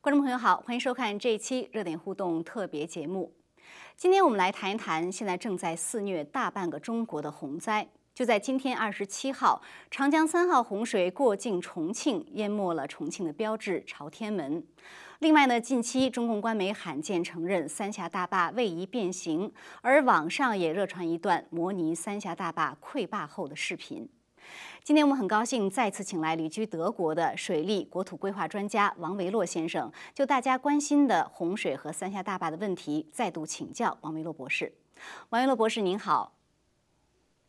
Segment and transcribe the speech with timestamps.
[0.00, 3.32] 观众朋友好，欢迎收看这一期热点互动特别节目。
[3.96, 7.88] 今天我们来谈一谈现在正在肆虐大半个中国的洪灾。
[8.14, 9.60] 就在今天二十七号，
[9.90, 14.64] 长江三号洪水过境重庆，淹没了重庆的标志朝天门。
[15.20, 24.06] 另外呢，近期中共官媒罕见承认三峡大坝位移变形，而网上也热传一段模拟三峡大坝溃坝后的视频。
[24.84, 34.74] 今天我们很高兴再次请来旅居德国的水利国土规划专家王维洛先生，就大家关心的洪水和三峡大坝的问题再度请教王维洛博士。
[35.30, 36.34] 王维洛博士您好，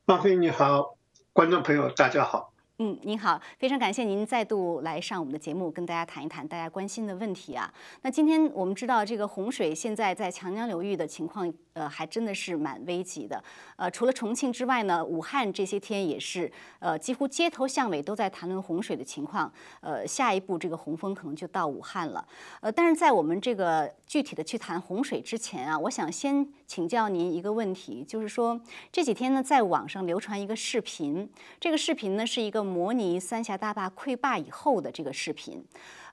[0.06, 0.96] 马飞你好，
[1.34, 2.54] 观众朋友大家好。
[2.80, 7.74] 嗯，您好，非常感谢您再度来上我们的节目，跟大家谈一谈大家关心的问题啊。
[8.04, 13.44] 那今天我们知道这个洪水现在在长江流域的情况，呃，还真的是蛮危急的。
[13.78, 19.52] 呃，除了重庆之外呢，武汉这些天也是，呃，几乎街头巷尾都在谈论洪水的情况。
[19.82, 22.24] 呃，下一步这个洪峰可能就到武汉了。
[22.62, 28.62] 呃，但是在我们这个具体的去谈洪水之前啊，我想先请教您一个问题，就是说
[28.92, 31.28] 这几天呢，在网上流传一个视频，
[31.60, 32.67] 这个视频呢是一个。
[32.68, 35.64] 模拟三峡大坝溃坝以后的这个视频，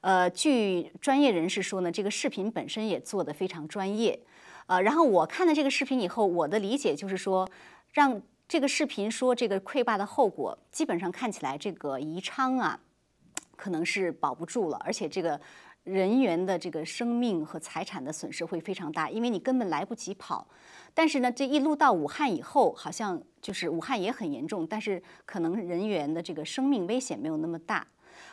[0.01, 4.19] 呃，据专业人士说呢，这个视频本身也做得非常专业，
[4.67, 7.49] 呃，然后我看了这个视频以后，我的理解就是说，
[7.93, 12.79] 让这个视频说这个溃坝的后果，基本上看起来这个宜昌啊，
[13.57, 15.41] 可能是保不住了，而且这个
[15.83, 20.47] 人员的这个生命和财产的损失会非常大，因为你根本来不及跑。
[20.95, 27.87] 但是呢，这一路到武汉以后，好像就是武汉也很严重，但是可能人员的这个生命危险没有那么大。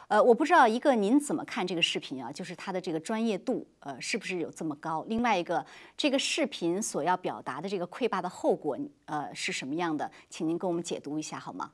[0.07, 2.31] 呃，我不知道一个您怎么看这个视频啊？
[2.31, 5.03] 就是它的这个专业度，呃，是不是有这么高？
[5.07, 5.65] 另外一个，
[5.97, 10.11] 这个视频所要表达的这个溃坝的后果，呃，是什么样的？
[10.29, 11.71] 请您给我们解读一下好吗？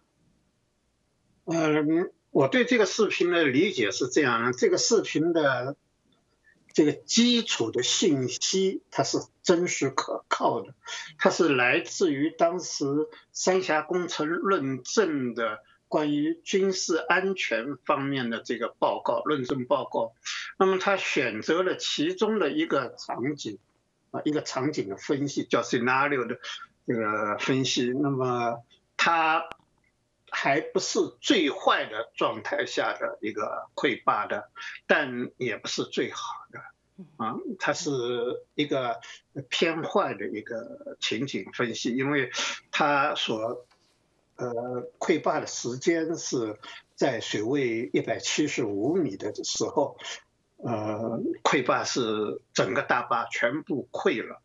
[1.45, 5.75] 嗯，我对这个视频的理解是这样，这个视频的。
[6.77, 10.75] 这个基础的信息它是真实可靠的，
[11.17, 12.85] 它是来自于当时
[13.31, 20.13] 三峡工程论证的关于军事安全方面的这个报告论证报告。
[20.59, 23.57] 那么他选择了其中的一个场景
[24.11, 26.39] 啊，一个场景的分析叫 scenario 的
[26.85, 27.91] 这个分析。
[27.91, 28.61] 那么
[28.97, 29.49] 他。
[30.29, 34.51] 还不是最坏的状态下的一个溃坝的，
[34.85, 36.36] 但也不是最好
[37.17, 37.91] 啊，它是
[38.55, 38.99] 一个
[39.49, 42.31] 偏坏的一个情景分析，因为
[42.71, 43.65] 它所
[44.35, 46.57] 呃溃坝的时间是
[46.95, 49.97] 在水位一百七十五米的时候，
[50.57, 54.41] 呃溃坝是整个大坝全部溃了，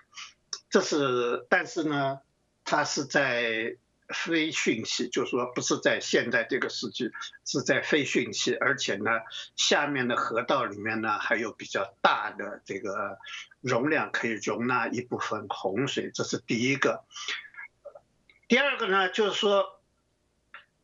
[0.68, 2.20] 这是但是呢，
[2.64, 3.76] 它是在。
[4.12, 7.10] 非汛期，就是说不是在现在这个时期，
[7.44, 9.10] 是在非汛期，而且呢，
[9.56, 13.18] 下面的河道里面呢还有比较大的这个
[13.60, 17.04] 容量，可以容纳一部分洪水，这是第一个。
[18.48, 19.80] 第二个呢，就是说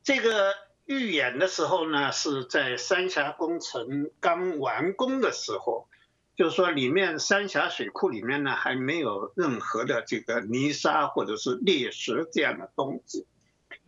[0.02, 0.54] 这个
[0.86, 5.88] 预演的时候呢，是在三峡工程刚完工的时候。
[6.38, 13.26] 就是说，里面三峡水库里面呢，还没有任何的这个泥沙或者是砾石这样的东西。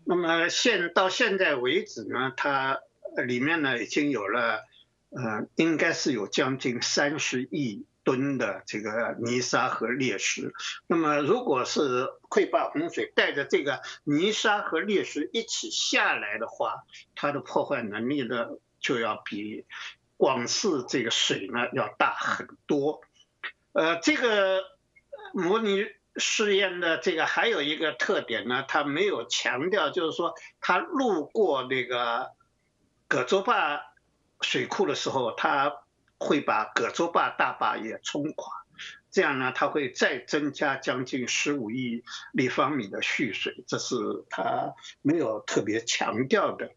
[0.05, 2.81] 那么现到现在为止呢，它
[3.25, 4.65] 里面呢已经有了，
[5.11, 10.53] 呃，应该是有将近三十亿吨的这个泥沙和砾石。
[10.89, 16.83] 那么如果是溃坝洪水带着这个泥沙和砾石一起下来的话，
[17.15, 18.49] 它的破坏能力呢
[18.81, 19.65] 就要比。
[20.21, 23.01] 广式这个水呢要大很多，
[23.73, 24.63] 呃，这个
[25.33, 25.87] 模拟
[26.17, 32.33] 试验的这个还有一个特点呢，它没有强调，就是说它路过那个
[33.09, 33.81] 葛洲坝
[34.43, 35.75] 水库的时候，它
[36.19, 38.53] 会把葛洲坝大坝也冲垮，
[39.11, 42.05] 这样呢，它会再增加将近十五亿
[42.35, 43.97] 立方米的蓄水，这是
[44.29, 46.73] 它没有特别强调的。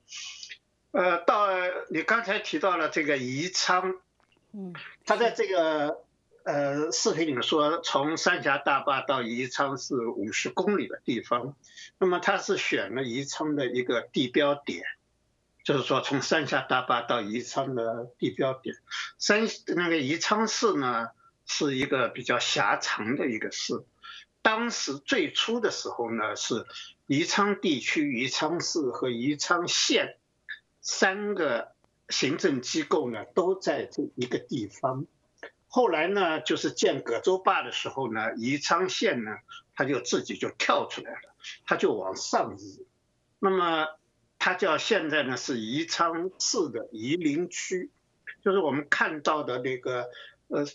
[0.94, 1.48] 呃，到
[1.90, 3.96] 你刚才提到了这个宜昌，
[4.52, 4.76] 嗯，
[5.08, 6.04] 他在这个
[6.44, 11.56] 呃视频里面说，从三峡大坝到宜昌是五十公里的地方，
[11.98, 14.84] 那么他是选了宜昌的一个地标点，
[15.64, 18.76] 就是说从三峡大坝到宜昌的地标点，
[19.18, 21.08] 三那个宜昌市呢
[21.48, 23.84] 是一个比较狭长的一个市，
[24.44, 26.68] 当时最初的时候呢是
[27.08, 30.18] 宜昌地区、宜昌市和宜昌县。
[30.84, 31.72] 三个
[32.10, 35.08] 行政机构呢都在这一个地方，
[35.68, 39.32] 后来呢，就是建葛洲坝的时候呢，宜昌县呢，
[39.74, 41.36] 他就自己就跳出来了，
[41.66, 42.86] 他就往上移。
[43.40, 43.88] 那么
[44.38, 47.90] 它叫现在呢是宜昌市的夷陵区，
[48.44, 50.10] 就是我们看到的那个
[50.50, 50.66] 呃，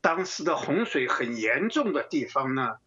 [0.00, 2.78] 当时的洪水很严重的地方呢。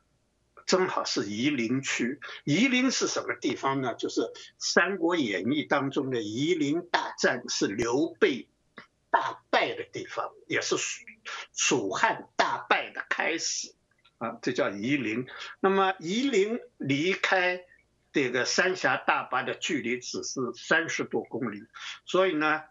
[0.65, 3.93] 正好是夷陵区，夷陵是什么地方呢？
[3.93, 4.21] 就是
[4.57, 8.49] 《三国演义》当中的夷陵大战，是刘备
[9.11, 11.03] 大败的地方，也是蜀
[11.53, 13.75] 蜀汉大败的开始
[14.17, 15.27] 啊，这叫夷陵。
[15.59, 17.63] 那么夷陵离开
[18.11, 21.63] 这个三峡大坝的距离只是三十多公里，
[22.05, 22.63] 所以呢，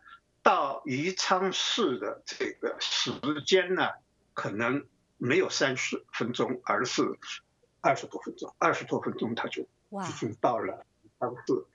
[0.42, 3.12] 到宜昌市的这个时
[3.46, 3.90] 间呢，
[4.32, 4.84] 可能
[5.16, 7.02] 没有三十分钟，而是。
[7.84, 10.86] 二十多分钟，二十多分钟他就已经到了
[11.18, 11.66] 当时，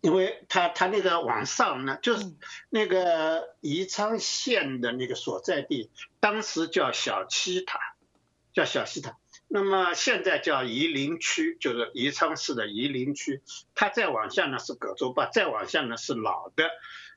[0.00, 2.32] 因为他他那个往上呢，就是
[2.70, 5.90] 那个宜昌县的那个所在地，
[6.20, 7.78] 当时叫小七塔，
[8.54, 13.42] 叫小西塔，那么现在叫夷陵区，就是宜昌市的夷陵区。
[13.74, 16.64] 它再往下呢是葛洲坝，再往下呢是老的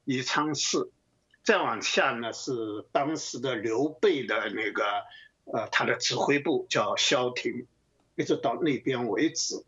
[0.03, 0.91] 宜昌市，
[1.41, 4.83] 再往下呢是当时的刘备的那个。
[5.53, 7.67] 呃，他的指挥部叫萧亭，
[8.15, 9.63] 一直到那边为止。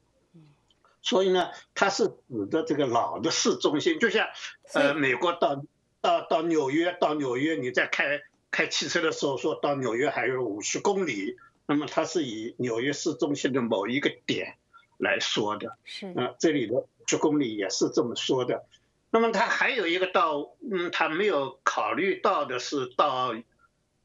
[1.02, 4.26] 所以呢，它是指的这个老的市中心，就像
[4.74, 5.62] 呃，美国到
[6.00, 11.36] 到到纽约，到纽约你在开开汽车的时候，说到纽约还有五十公里，
[11.66, 14.56] 那么它是以纽约市中心的某一个点
[14.98, 15.78] 来说的。
[15.84, 16.08] 是。
[16.14, 18.64] 啊，这里的十公里也是这么说的。
[19.12, 23.36] 那么它还有一个到，嗯，他没有考虑到的是到。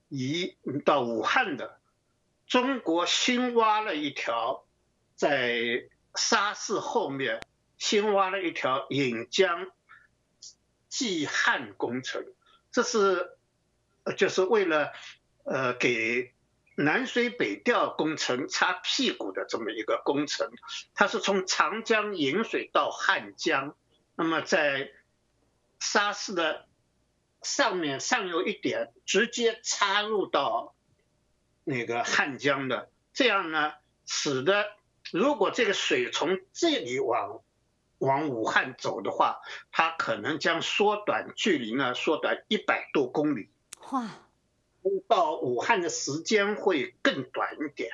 [0.08, 1.78] 移到武汉的，
[2.46, 4.64] 中国新挖了一条，
[5.14, 7.40] 在沙市后面
[7.76, 9.70] 新挖了一条引江
[10.88, 12.24] 济汉工程，
[12.72, 13.36] 这是
[14.16, 14.92] 就是为了
[15.44, 16.32] 呃给
[16.74, 20.50] 南水北调工程擦屁股的这么一个工程，
[20.94, 23.76] 它是从长江引水到汉江，
[24.16, 24.90] 那么在
[25.80, 26.67] 沙市的。
[27.42, 30.74] 上面上游一点，直接插入到
[31.64, 33.74] 那个汉江的，这样呢，
[34.06, 34.66] 使得
[35.12, 37.40] 如果这个水从这里往
[37.98, 39.40] 往武汉走的话，
[39.70, 43.50] 它可能将缩短距离呢，缩短一百多公里。
[43.92, 44.08] 哇！
[45.06, 47.92] 到武汉的时间会更短一点，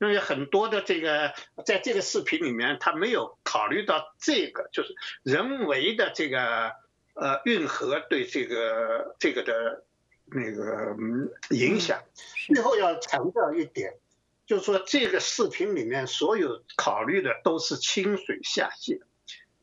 [0.00, 1.34] 因为很多的这个
[1.64, 6.72] 在这个视频里面，他没有考虑到这个，就是人为的这个。
[7.20, 9.84] 呃，运河对这个这个的
[10.24, 10.96] 那个
[11.50, 12.02] 影响。
[12.46, 13.98] 最后要强调一点，
[14.46, 19.00] 就是说这个视频里面所有考虑的都是清水下泄，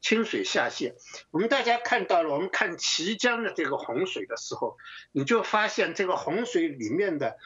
[0.02, 0.96] 清水下泄。
[1.32, 4.78] 我们大家看到了，我们看綦江的这个洪水的时候，
[5.12, 7.40] 你就发现这个洪水里面的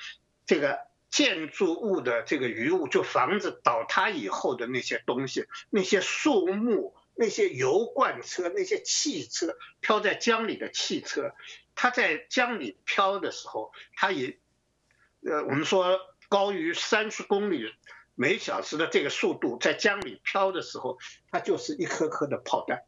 [0.45, 0.79] 这个
[1.09, 6.93] 建筑物的这个余物，就房子倒塌以后的那些东西，那些树木。
[7.21, 11.35] 那些油罐车、那些汽车漂在江里的汽车，
[11.75, 14.39] 它在江里漂的时候，它也，
[15.23, 17.71] 呃，我们说高于三十公里
[18.15, 20.97] 每小时的这个速度，在江里漂的时候，
[21.31, 22.81] 它就是一颗颗的炮弹，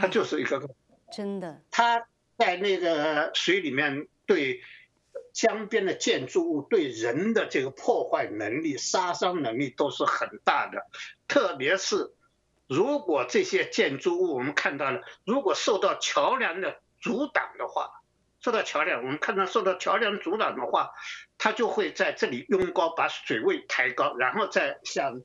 [0.00, 0.70] 它就是一颗颗。
[1.12, 1.62] 真的。
[1.70, 2.08] 它
[2.38, 4.62] 在那个水里面对
[5.34, 10.86] 江边的建筑物、对人的这个破坏能力、杀伤能力都是很大的，
[11.28, 12.15] 特别是。
[12.68, 18.02] 如果这些建筑物我们看到了，如果受到桥梁的阻挡的话，
[18.40, 20.90] 受到桥梁，我们看到受到桥梁阻挡的话，
[21.38, 25.22] 它就会在这里拥高，把水位抬高，然后再像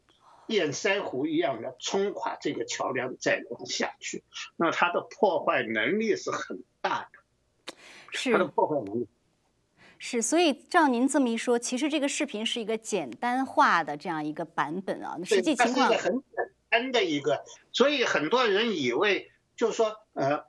[0.47, 4.23] 堰塞湖一样的冲垮这个桥梁，再往下去。
[4.55, 7.73] 那它的破坏能力是很大的，
[8.11, 9.07] 是它的破坏能力
[9.97, 10.21] 是。
[10.21, 16.23] 所以照您这么一说，其实这个视频是一个简单化的这样一个版本啊，实际情况很。
[16.71, 20.45] 安的一个，所以很多人以为就是说，呃，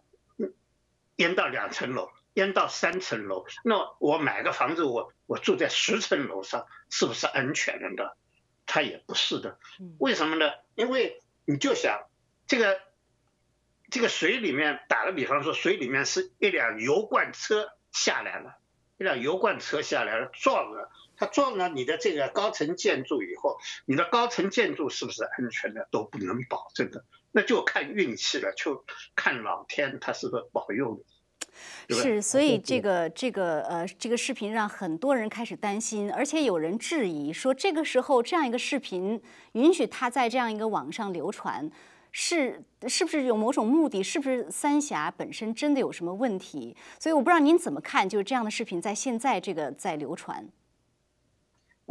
[1.17, 8.17] 淹到两层楼，淹到三层楼，那我买个房子，我我住在十层楼上，是不是安全了的？
[8.65, 9.59] 它也不是的。
[9.99, 10.53] 为什么呢？
[10.77, 12.07] 因为你就想，
[12.47, 12.81] 这个
[13.91, 18.57] 这个水里面，打个比方说，水里面是一辆油罐车下来了，
[18.97, 20.91] 一辆油罐车下来了，撞了。
[21.23, 31.01] 它撞了你的这个高层建筑以后，你的高层建筑是不是安全的都不能保证的，那就看运气了，就看老天他是不是保佑
[31.89, 31.95] 你。
[31.95, 41.71] 是，所以这个这个呃这个视频让很多人开始担心，而且有人质疑说，这个时候这样一个视频允许他在这样一个网上流传，
[42.11, 44.03] 是是不是有某种目的？
[44.03, 46.77] 是不是三峡本身真的有什么问题？
[46.99, 50.45] 所以我不知道您怎么看，就是这样的视频在现在这个在流传。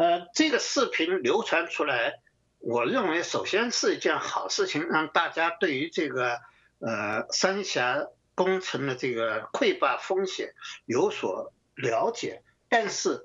[0.01, 2.15] 呃，这个视频流传出来，
[2.57, 6.39] 我认为首先是一件好事情，让大家对于这个
[6.79, 10.55] 呃三峡工程的这个溃坝风险
[10.87, 12.41] 有所了解。
[12.67, 13.23] 但是，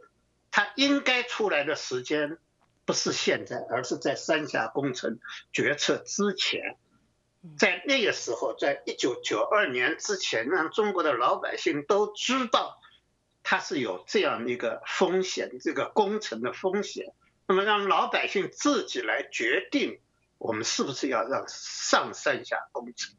[0.50, 2.36] 它应该出来的时间
[2.84, 5.18] 不是现在，而是在三峡工程
[5.54, 6.76] 决策之前，
[7.56, 12.78] 在那个时候，在一九九二年之前，让中国的老百姓都知道。
[13.48, 17.14] 它是有这样一个风险，这个工程的风险，
[17.46, 20.00] 那么让老百姓自己来决定，
[20.36, 23.14] 我们是不是要让上山下工程，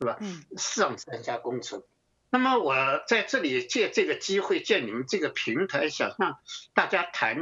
[0.00, 0.18] 是吧？
[0.20, 0.44] 嗯。
[0.56, 1.84] 上山下工程，
[2.30, 2.74] 那么我
[3.06, 6.36] 在这里借这个机会，借你们这个平台，想让
[6.74, 7.38] 大家谈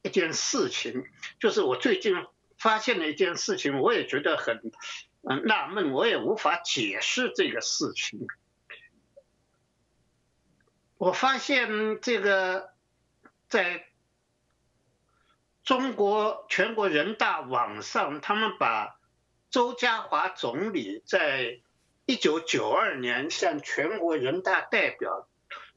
[0.00, 1.04] 一件事情，
[1.38, 2.14] 就是我最近
[2.56, 4.72] 发现了一件事情，我也觉得很
[5.28, 8.26] 嗯纳闷，我也无法解释这个事情。
[10.96, 12.70] 我发现这个
[13.48, 13.86] 在
[15.64, 18.98] 中国全国人大网上，他们把
[19.50, 21.60] 周家华总理在
[22.06, 25.28] 一九九二年向全国人大代表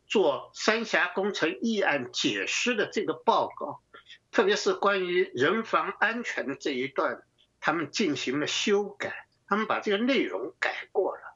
[0.05, 3.81] 做三峡工程议案解释的这个报告，
[4.31, 7.23] 特别是关于人防安全的这一段，
[7.59, 11.26] 他们进行了修改，他们把这个内容改过了。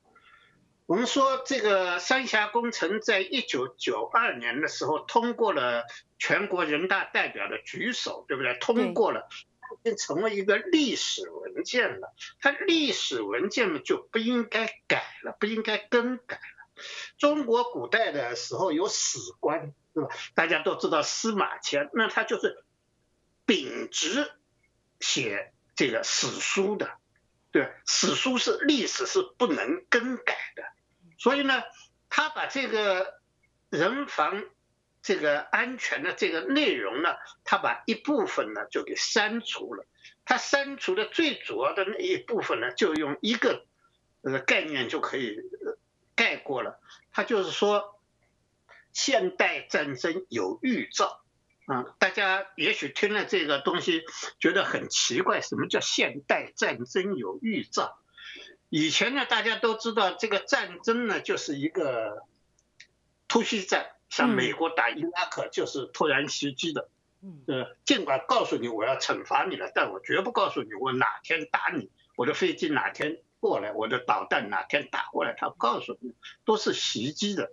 [0.91, 5.85] 我们说这个三峡工程在一九九二年的时候通过了
[6.19, 8.55] 全国人大代表的举手，对不对？
[8.55, 9.29] 通过了，
[9.85, 12.13] 已经成为一个历史文件了。
[12.41, 16.83] 它历史文件嘛就不应该改了，不应该更改了。
[17.17, 20.09] 中国古代的时候有史官，对吧？
[20.35, 22.65] 大家都知道司马迁，那他就是
[23.45, 24.29] 秉直
[24.99, 26.97] 写这个史书的，
[27.53, 30.63] 对史书是历史是不能更改的。
[31.21, 31.61] 所以呢，
[32.09, 33.13] 他把这个
[33.69, 34.43] 人防
[35.03, 37.09] 这个安全的这个内容呢，
[37.43, 39.85] 他把一部分呢就给删除了。
[40.25, 43.67] 他删除的最主要的那一部分呢，就用一个
[44.23, 45.37] 呃概念就可以
[46.15, 46.79] 概括了。
[47.11, 48.01] 他就是说，
[48.91, 51.21] 现代战争有预兆
[51.67, 51.85] 啊。
[51.99, 54.01] 大家也许听了这个东西
[54.39, 58.00] 觉得很奇怪，什么叫现代战争有预兆？
[58.71, 62.23] 以前呢，大家都知道这个战争呢，就是一个
[63.27, 66.87] 突袭战，像美国打伊拉克就是突然袭击的。
[67.47, 76.13] 呃，尽管告诉你我要惩罚你了，但我绝不告诉你我哪天打你，我的飞机哪天过来，我的导弹哪天打过来，他告诉你
[76.45, 77.51] 都是袭击的。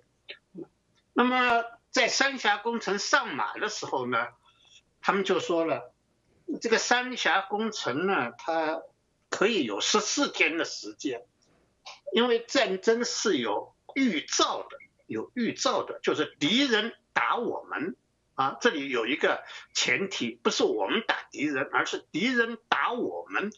[1.14, 4.28] 那么在三峡工程上马的时候呢，
[5.00, 5.92] 他们就说了，
[6.60, 8.82] 这个三峡工程呢，它。
[9.30, 11.26] 可以有十四天的时间，
[12.12, 17.96] 因为战争是有预兆的，有预兆的，就是敌人打我们
[18.34, 18.56] 啊。
[18.60, 19.44] 这里有一个
[19.74, 23.52] 前提，不是我们打敌人，而是敌人打我们，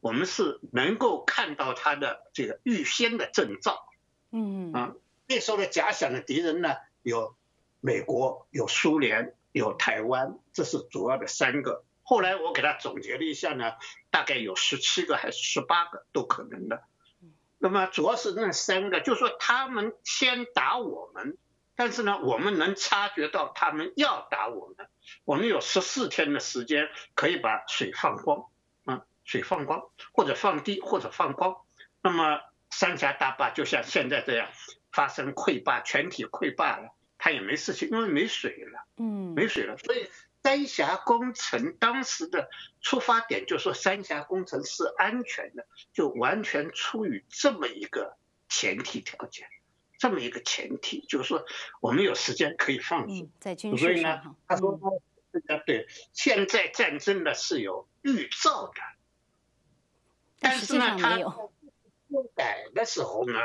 [0.00, 3.88] 我们是能够看到他的这个预先的征兆。
[4.30, 4.94] 嗯啊，
[5.28, 7.36] 那时候的假想的敌人呢，有
[7.80, 11.84] 美国，有苏联，有台湾，这是主要的三个。
[12.04, 13.72] 后来我给他总结了一下呢，
[14.10, 16.82] 大概有十七个还是十八个都可能的。
[17.58, 21.38] 那么主要是那三个，就说他们先打我们，
[21.76, 24.88] 但是呢，我们能察觉到他们要打我们，
[25.24, 28.46] 我们有十四天的时间可以把水放光，
[28.84, 31.56] 啊，水放光或者放低或者放光。
[32.02, 32.40] 那么
[32.70, 34.48] 三峡大坝就像现在这样
[34.90, 40.08] 发生溃坝，全体溃坝了，它也没事情，因为没水了，嗯，没水了，所以。
[40.42, 48.16] 三峡工程当时的出发点就说三峡工程是安全的，就完全出于这么一个
[48.48, 49.46] 前提条件，
[49.98, 51.46] 这么一个前提，就是说
[51.80, 53.28] 我们有时间可以放水。
[53.38, 54.80] 在军事上，他说
[55.46, 58.82] 他对现在战争呢是有预兆的，
[60.40, 61.38] 但是呢他修
[62.34, 63.38] 改的时候呢，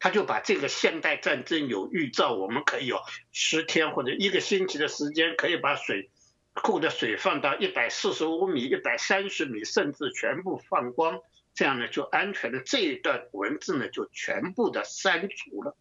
[0.00, 6.10] 他就把这个现代战争有预兆，我们可以有十天或者一个星期的时间可以把水。
[6.52, 11.20] 库的水放到一百四十五米、一百三十米，甚至全部放光，
[11.54, 12.60] 这样呢就安全了。
[12.60, 15.76] 这一段文字呢就全部的删除了。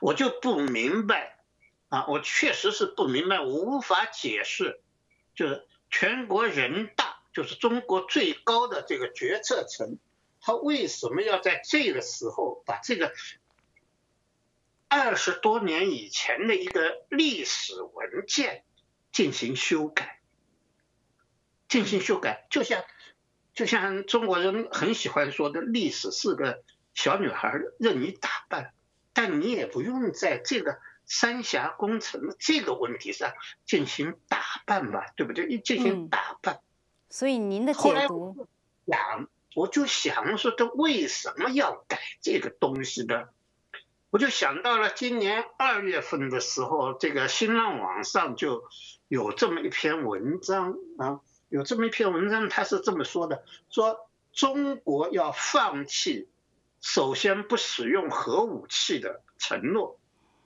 [0.00, 1.38] 我就不明白
[1.88, 4.80] 啊，我确实是不明白，我无法解释，
[5.34, 9.98] 就是全国人大，就是中国最高的这个决策层，
[10.40, 13.12] 他为什么要在这个时候把这个
[14.88, 18.64] 二十多年以前的一个历史文件？
[19.12, 20.20] 进行修改，
[21.68, 22.84] 进行修改，就像
[23.54, 26.62] 就像中国人很喜欢说的，历史是个
[26.94, 28.72] 小女孩任你打扮，
[29.12, 33.32] 但你也不用在这个三峡工程这个问题上
[33.64, 35.46] 进行打扮吧，对不对？
[35.46, 36.60] 一进行打扮。
[37.08, 38.46] 所以您的解读，
[38.86, 43.28] 想我就想说，他为什么要改这个东西呢？
[44.10, 48.64] 我就想到了今年二月份的时候，这个新浪网上就
[49.08, 56.28] 有这么一篇文章啊，有这么一篇文章，他是这么说的：说中国要放弃
[56.80, 59.98] 首先不使用核武器的承诺。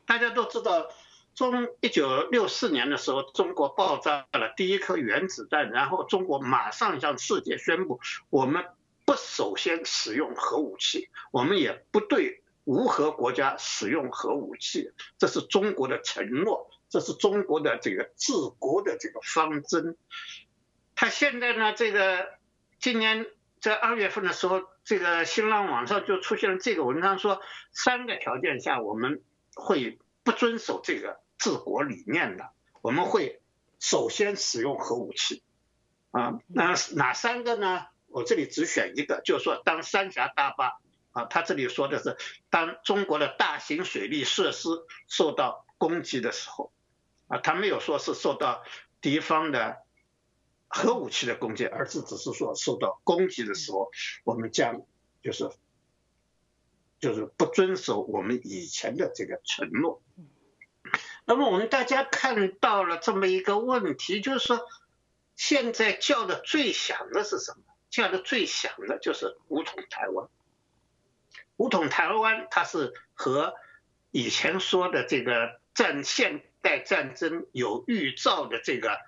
[0.06, 0.88] 大家都知道，
[1.34, 8.64] 中一九六四年的时候，中国爆炸了第一颗原子弹，然后中国马上向世界宣布，我们
[9.06, 12.42] 不首先使用核武器，我们也不对。
[12.64, 19.96] 无核国家使用核武器，这是中国的承诺，这是中国的这个治国的这个方针。
[20.94, 22.28] 他现在呢，这个
[22.78, 23.26] 今年
[23.60, 27.40] 在二月份的时候，这个新浪网上就出现了这个文章，说
[27.72, 29.22] 三个条件下我们
[29.54, 32.50] 会不遵守这个治国理念的，
[32.82, 33.40] 我们会
[33.78, 35.42] 首先使用核武器。
[36.10, 37.86] 啊，那哪三个呢？
[38.08, 40.80] 我这里只选一个，就是说当三峡大坝。
[41.12, 42.16] 啊，他这里说的是，
[42.50, 44.68] 当中国的大型水利设施
[45.08, 46.72] 受到攻击的时候，
[47.30, 48.64] 啊，他没有说是受到
[49.00, 49.78] 敌方的
[50.66, 53.90] 核武器的攻击，而是只是说受到攻击的时候，
[54.24, 54.82] 我们将
[55.22, 55.48] 就是
[56.98, 60.02] 就是不遵守我们以前的这个承诺。
[61.24, 64.66] 那么我们大家看到了这么一个问题，就是说，
[65.36, 67.62] 现在叫的最响的是什么？
[67.90, 70.28] 叫的最响的就是武统台湾。
[71.56, 73.54] 武统台湾，它是和
[74.10, 78.98] 以前说的这个战线代战争有预兆的这个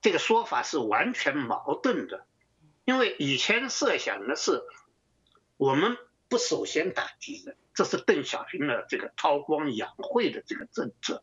[0.00, 2.26] 这个说法是完全矛盾的，
[2.84, 4.62] 因为以前设想的是
[5.56, 5.96] 我们
[6.28, 11.22] 不首先打敌人，这是邓小平的这个韬光养晦的这个政策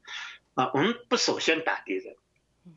[0.54, 2.16] 啊，我们不首先打敌人。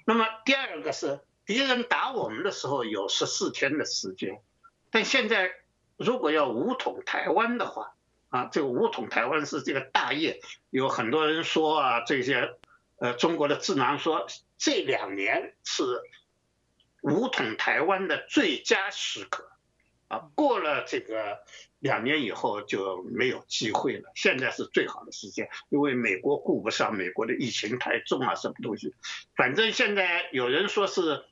[0.06, 4.42] 那么第二个是敌人打我们的时候有十四天的时间，
[4.90, 5.52] 但现在。
[6.02, 7.94] 如果要武统台湾的话，
[8.30, 10.40] 啊，这个武统台湾是这个大业，
[10.70, 12.54] 有很多人说啊，这些
[12.96, 15.82] 呃中国的智囊说这两年是
[17.02, 19.50] 武统台湾的最佳时刻，
[20.06, 21.40] 啊，过了这个
[21.80, 28.94] 两年以后就没有机会了，现在是最好的时间，因为美国顾不上美国的疫情太重啊，什么东西，
[29.34, 31.24] 反正现在有人说是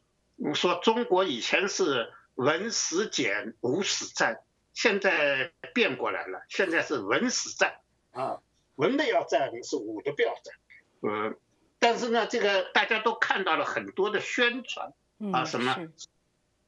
[0.52, 4.40] 说中国以前是文死检武死战。
[4.78, 7.80] 现在变过来了，现在是文死战。
[8.12, 8.38] 啊，
[8.76, 10.54] 文的要战是武的不要战，
[11.02, 11.36] 嗯，
[11.80, 14.92] 但是呢，这个大家都看到了很多的宣传。
[15.32, 15.88] 啊，什么？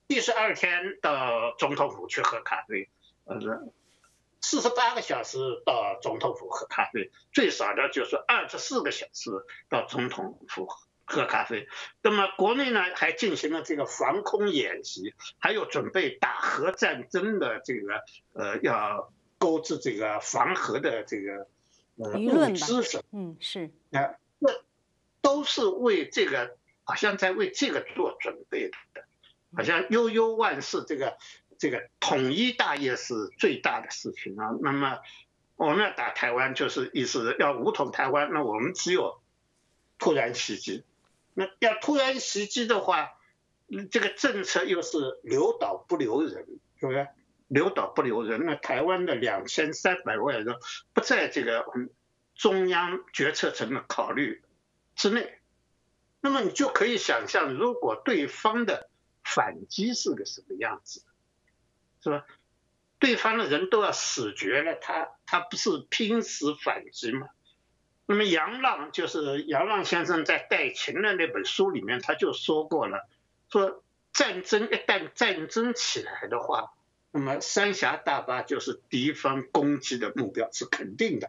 [0.08, 2.90] 第十二天到总统府去喝咖啡，
[3.26, 3.38] 呃，
[4.40, 9.30] 四十八个小时到总统府喝咖啡，最少的就是二十四个小时
[9.68, 10.68] 到总统府。
[11.10, 11.66] 喝咖啡，
[12.02, 21.48] 那么国内呢还进行了这个防空演习，还有准备打核战争的这个呃要购置这个防核的这个
[21.96, 24.52] 呃物资什嗯是啊，那
[25.20, 29.02] 都是为这个好像在为这个做准备的，
[29.56, 31.18] 好像悠悠万事这个
[31.58, 34.50] 这个统一大业是最大的事情啊。
[34.62, 35.00] 那么
[35.56, 39.20] 我们要打台湾，就是意思要武统台湾，那我们只有
[39.98, 40.84] 突然袭击。
[41.40, 43.12] 那要突然袭击的话，
[43.90, 46.46] 这个政策又是留岛不留人，
[46.78, 47.08] 是不是？
[47.48, 50.54] 留岛不留人，那台湾的两千三百万人
[50.92, 51.64] 不在这个
[52.34, 54.42] 中央决策层的考虑
[54.94, 55.38] 之内，
[56.20, 58.90] 那么你就可以想象，如果对方的
[59.24, 61.02] 反击是个什么样子，
[62.02, 62.26] 是吧？
[62.98, 67.28] 对方的人都要死绝了，他他不是拼死反击吗？
[68.10, 73.08] 那么杨浪就是杨浪先生在《带情》的那本书里面，他就说过了，
[73.48, 76.72] 说战争一旦战争起来的话，
[77.12, 81.28] 那么三峡大坝就是敌方攻击的目标是肯定的，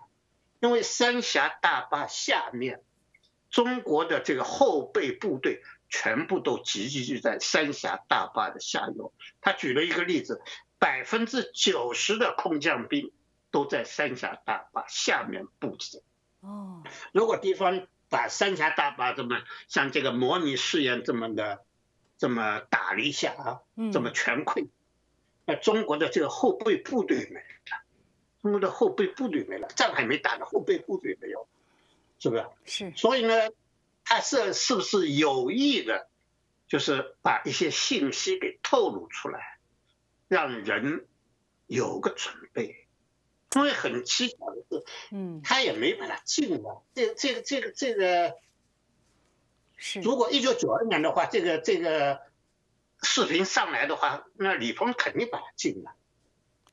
[0.60, 2.82] 因为三峡大坝下面
[3.52, 9.14] 中国的这个后备部队全部都集聚在三峡大坝的下游。
[9.40, 10.42] 他举了一个例子，
[10.80, 13.12] 百分之九十的空降兵
[13.52, 16.02] 都在三峡大坝下面布置。
[16.42, 21.64] 哦，如果敌方把三峡大坝这么像这个模拟试验这么的
[22.18, 24.68] 这么打了一下啊，这么全溃，
[25.46, 27.84] 那中国的这个后备部队没了，
[28.42, 31.48] 中国的后备部队没了，仗还没打呢，后备部队没有，
[32.20, 32.46] 是不是？
[32.66, 32.94] 是。
[32.96, 33.34] 所以呢，
[34.04, 36.10] 他是是不是有意的，
[36.68, 39.60] 就是把一些信息给透露出来，
[40.28, 41.06] 让人
[41.68, 42.81] 有个准备。
[43.56, 46.84] 因为很蹊跷的是，嗯，他也没把它禁了。
[46.94, 48.36] 这、这个、这个、这个，
[49.76, 50.02] 是。
[50.02, 52.22] 如果一九九二年的话，这个、这个
[53.04, 55.92] 视频上来的话，那李鹏肯定把它禁了，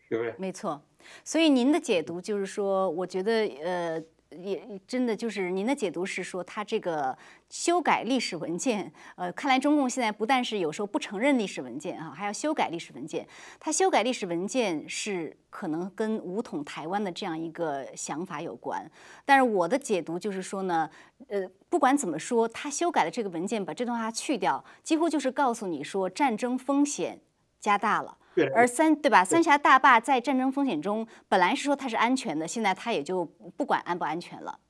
[0.09, 0.35] 对不对？
[0.39, 0.83] 没错。
[1.25, 4.03] 所以您的解读就是说，我觉得，呃。
[4.31, 7.17] 也真的就是您的解读是说，他这个
[7.49, 13.27] 修改历史文件，呃，看来中共现在不但是有时候不承认历史文件啊，还要修改历史文件。
[13.59, 18.89] 他修改历史文件是可能跟武统台湾的这样一个想法有关。
[19.25, 20.91] 但是我的解读就是说呢，
[21.29, 27.19] 呃，不管怎么说，他修改了这个文件，把这段话去掉，几乎就是告诉你说战争风险
[27.61, 28.17] 加大了。
[28.55, 29.25] 而三对吧？
[29.25, 34.61] 三峡大坝在战争风险中本来是说它是安全的，现在它也就不管安不安全了。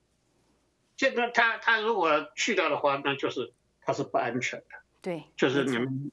[0.97, 4.67] 现在它它如果去掉的话，那就是它是不安全的。
[5.03, 6.11] 对，就是你们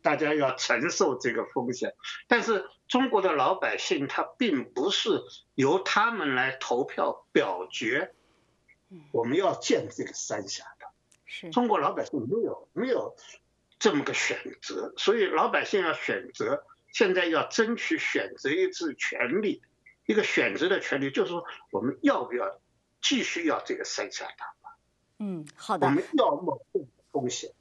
[0.00, 1.92] 大家要承受这个风险。
[2.28, 5.20] 但是中国的老百姓他并不是
[5.56, 8.14] 由他们来投票表决，
[9.10, 10.86] 我们要建这个三峡的。
[11.26, 13.16] 是中国老百姓没有没有。
[13.78, 19.62] 这么个选择，所以老百姓要选择，现在要争取选择一次权利，
[20.06, 22.60] 一个选择的权利，就是说我们要不要
[23.00, 24.70] 继续要这个三峡大坝？
[25.18, 25.86] 嗯，好的。
[25.86, 26.60] 我们要冒
[27.12, 27.52] 风险。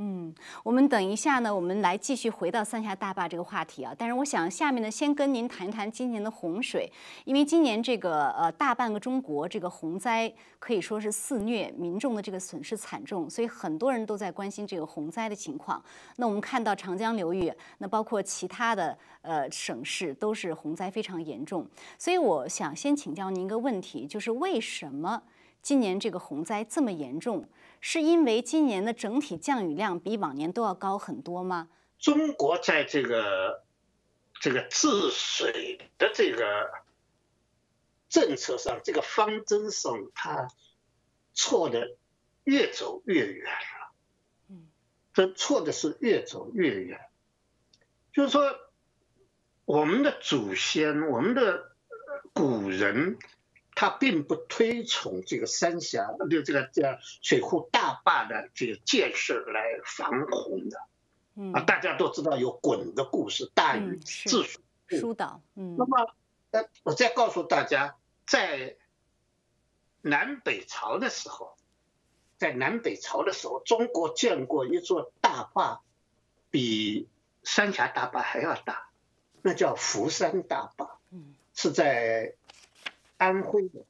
[0.00, 0.32] 嗯，
[0.62, 3.92] 我们等一下呢，我们来继续回到三峡大坝这个话题啊。
[3.98, 6.88] 但是我想下面呢，先跟您谈一谈今年的洪水，
[7.24, 15.82] 因为今年这个呃大半个中国这个洪灾可以说是肆虐，民众的这个损失惨重，所以很多人都在关心这个洪灾的情况。
[16.14, 21.66] 那我们看到长江流域，那包括其他的呃省市都是洪灾非常严重，
[21.98, 25.20] 所以我想先请教您一个问题，就是为什么
[25.60, 27.44] 今年这个洪灾这么严重？
[27.80, 31.68] 是因为今年的整体降雨量比往年都要高很多吗？
[31.98, 33.64] 中国在这个
[34.40, 36.70] 这个治水的这个
[38.08, 40.48] 政策上，这个方针上，它
[41.34, 41.96] 错的
[42.44, 43.92] 越走越远了。
[44.48, 44.68] 嗯，
[45.12, 47.00] 这错的是越走越远。
[48.12, 48.56] 就是说，
[49.64, 51.72] 我们的祖先，我们的
[52.32, 53.18] 古人。
[53.80, 60.80] 他并不推崇这个三峡的这个叫水库大坝的这个建设来防洪的，
[61.52, 66.12] 啊，大家都知道有鲧的故事，大禹治水疏导，嗯，那么
[66.50, 67.94] 呃，我再告诉大家，
[68.26, 68.76] 在
[70.02, 71.56] 南北朝的时候，
[72.36, 75.82] 在南北朝的时候，中国建过一座大坝，
[76.50, 77.06] 比
[77.44, 78.90] 三峡大坝还要大，
[79.40, 82.34] 那叫福山大坝，嗯，是在。
[83.18, 83.84] 安徽的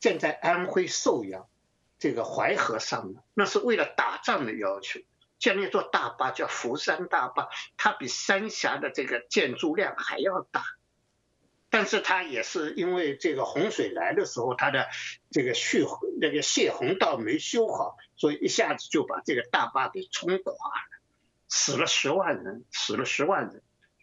[0.00, 1.48] 建在安徽寿阳
[1.98, 5.00] 这个淮河上面，那是为了打仗的要求，
[5.38, 10.64] 建了一座大坝，叫福山大坝，它比三峡的这个建筑量还要大，
[11.68, 14.88] 但是它也是因为这个洪水来的时候，它的
[15.30, 15.84] 这个蓄
[16.20, 21.00] 那个泄洪道没修好，所以一下子就把这个大坝给冲垮了，
[21.48, 23.62] 死了十万人，死了十万人，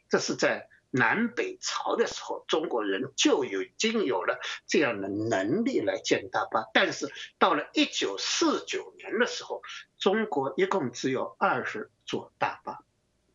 [0.09, 0.69] 这是在。
[0.97, 6.69] 南北朝的时候，中国人就已经有了这样的能力来建大坝。
[6.73, 9.61] 但是到了一九四九年的时候，
[9.97, 12.83] 中国一共只有二十座大坝，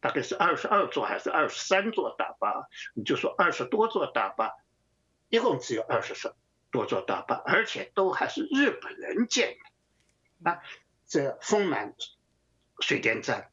[0.01, 2.69] 大概是二十二座还是二十三座大坝？
[2.95, 4.53] 你就说二十多座大坝，
[5.29, 6.15] 一共只有二十
[6.71, 9.57] 多座大坝，而且都还是日本人建
[10.43, 10.61] 的啊。
[11.07, 11.95] 这丰满
[12.81, 13.51] 水电站、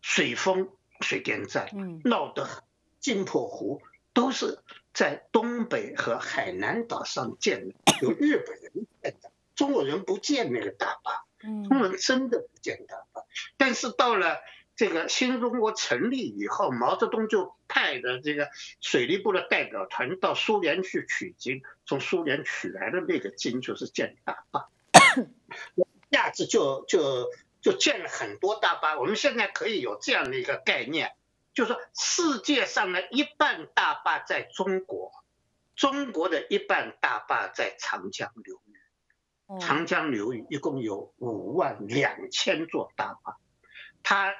[0.00, 1.70] 水丰水电站
[2.04, 2.48] 闹得
[3.00, 3.10] 很。
[3.10, 3.80] 金浦湖
[4.12, 4.58] 都是
[4.92, 13.24] 在东北和海南岛上建的，由日本人建的，中国人不建那个大坝，中国人真的不建大坝。
[13.56, 14.38] 但是到了
[14.76, 24.68] 这个新中国成立以后，毛泽东就派的这个水利部的代表团到苏联去取经，从苏联取来的那个经就是建大坝，
[25.74, 27.30] 一下子就就
[27.62, 28.98] 就建了很多大坝。
[28.98, 31.12] 我们现在可以有这样的一个概念。
[31.60, 35.12] 就是说，世界上的一半大坝在中国，
[35.76, 39.60] 中国的一半大坝在长江流域。
[39.60, 43.36] 长江流域一共有五万两千座大坝，
[44.02, 44.34] 它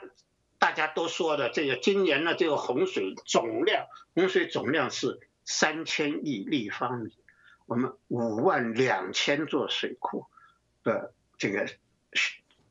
[0.58, 7.18] 大家都说的这个今年的这个洪水总量，洪水总量是三千亿立方米，
[7.66, 10.24] 我们五万两千座水库
[10.82, 11.68] 的这个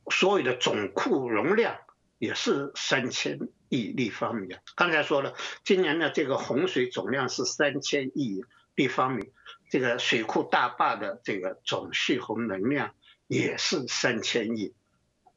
[0.10, 1.78] 所有的总库容量
[2.18, 3.38] 也是三千。
[3.70, 4.62] 亿立方米啊！
[4.76, 8.44] 刚才说了，今年的这个洪水总量是三千亿
[8.76, 9.32] 立方米，
[9.70, 12.94] 这个水库大坝的这个总蓄洪能量
[13.28, 14.74] 也是三千亿。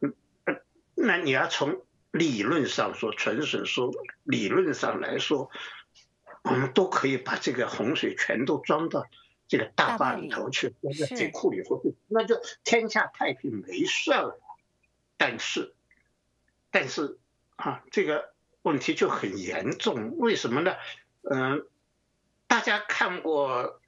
[0.00, 0.14] 嗯，
[0.94, 3.92] 那你要从理论上说，纯属说
[4.24, 5.50] 理论上来说，
[6.42, 9.06] 我们都可以把这个洪水全都装到
[9.46, 14.40] 这个大坝里头去，装在水库里头去，那就天下太平没事了。
[15.18, 15.74] 但是，
[16.70, 17.18] 但是
[17.56, 20.16] 啊，这个问题就很严重。
[20.18, 20.74] 为什么呢？
[21.22, 21.66] 嗯，
[22.46, 23.80] 大家看过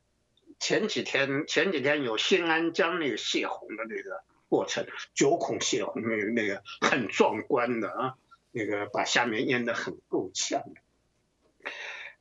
[0.58, 4.22] 前几天前几天有新安江那个泄洪的那个。
[4.46, 8.14] 过程九孔泄洪那个那个很壮观的啊，
[8.52, 11.72] 那个把下面淹得很够呛的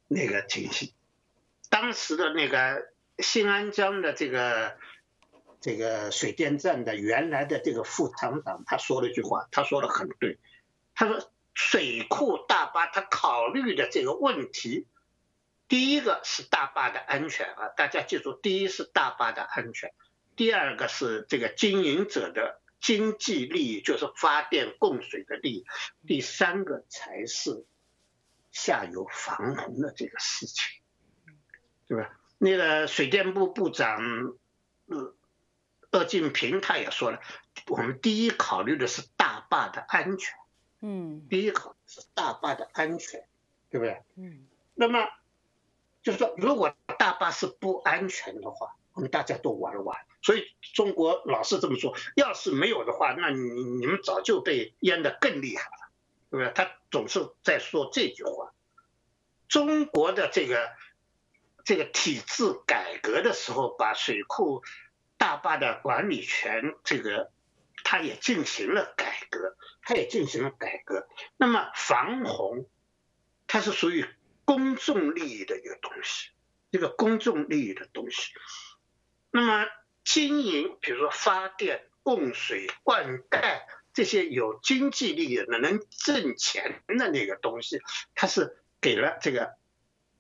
[0.08, 0.94] 那个情形。
[1.70, 4.78] 当时的那个新安江的这个
[5.62, 10.40] 这个水电站的原来的这个副厂长，他说了一句话，他说的很对，
[10.96, 14.88] 他说水库大坝他考虑的这个问题，
[15.68, 19.94] 第一个是大坝的安全啊，大家记住，第一是大坝的安全。
[20.36, 25.66] 第二个是这个经营者的经济利益，就是发电供水的利益。
[26.08, 27.66] 第三个才是
[28.52, 30.82] 下游防洪的这个事情，
[31.88, 32.20] 对吧？
[32.40, 34.02] 那个水电部部长
[34.88, 35.16] 呃
[35.92, 37.22] 鄂敬平他也说了，
[37.68, 40.36] 我们第一考虑的是大坝的安全，
[40.84, 43.26] 嗯，第一考是大坝的安全，
[43.72, 44.04] 对不对？
[44.18, 45.08] 嗯，那么
[46.04, 48.76] 就是说，如果大坝是不安全的话。
[48.96, 51.96] 我们大家都玩完，所以中国老是这么说。
[52.16, 55.90] 要是没有的话，那你你们早就被淹得更厉害了，
[56.30, 56.54] 对不对？
[56.54, 58.54] 他总是在说这句话。
[59.48, 60.70] 中国的这个
[61.66, 64.62] 这个体制改革的时候，把水库
[65.18, 67.32] 大坝的管理权，这个
[67.94, 71.08] 他也进行了改革，他也进行了改革。
[71.38, 72.68] 那么防洪，
[73.46, 74.04] 它是属于
[74.46, 76.32] 公众利益的一个东西，
[76.72, 78.34] 一个公众利益的东西。
[79.30, 79.68] 那么
[80.04, 83.62] 经营，比如说发电、供水、灌溉
[83.94, 87.80] 这些有经济利益的、能挣钱的那个东西，
[88.16, 89.54] 它是给了这个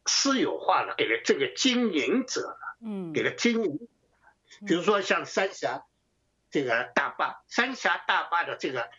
[0.06, 3.88] 私有化了，给了这个经营者了，嗯，给了经营。
[4.68, 5.86] 比如说像三峡
[6.54, 8.92] 这个大坝，三峡大坝的这个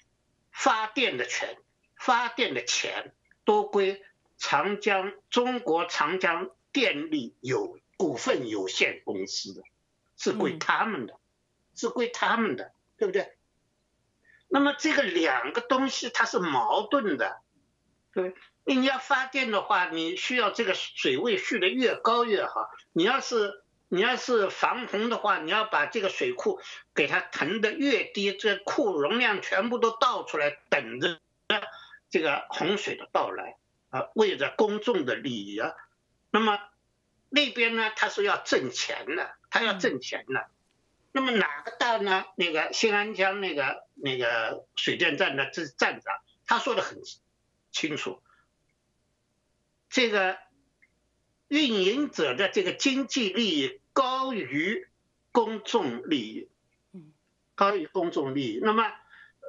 [0.51, 1.57] 发电的权、
[1.97, 3.15] 发电的钱
[3.45, 4.03] 都归
[4.37, 9.63] 长江中国长江电力有股份有限公司的。
[10.17, 11.19] 是归他们的，
[11.75, 13.37] 是归他们的，对不对？
[14.49, 17.41] 那么这个两个东西它是矛盾的，
[18.13, 22.71] 对你要发电的话，你需要这个水位蓄的越高越好。
[22.93, 26.61] 你要是你要是防洪的话，你要把这个水库
[26.95, 31.21] 给它腾得越低，这库容量全部都倒出来，等着
[32.11, 33.57] 这个洪水的到来
[33.91, 35.73] 啊，为了公众的利益啊。
[36.31, 36.59] 那么
[37.29, 39.35] 那边呢，他是要挣钱的。
[39.57, 40.49] 他要挣钱的，
[41.13, 42.25] 那么哪个大呢？
[42.35, 46.13] 那个新安江那个那个水电站的这站长，
[46.45, 47.01] 他说的很
[47.71, 48.21] 清楚，
[49.89, 50.37] 这个
[51.55, 54.89] 运营者的这个经济利益高于
[55.31, 56.49] 公众利益，
[57.55, 58.59] 高于公众利益。
[58.61, 58.93] 那么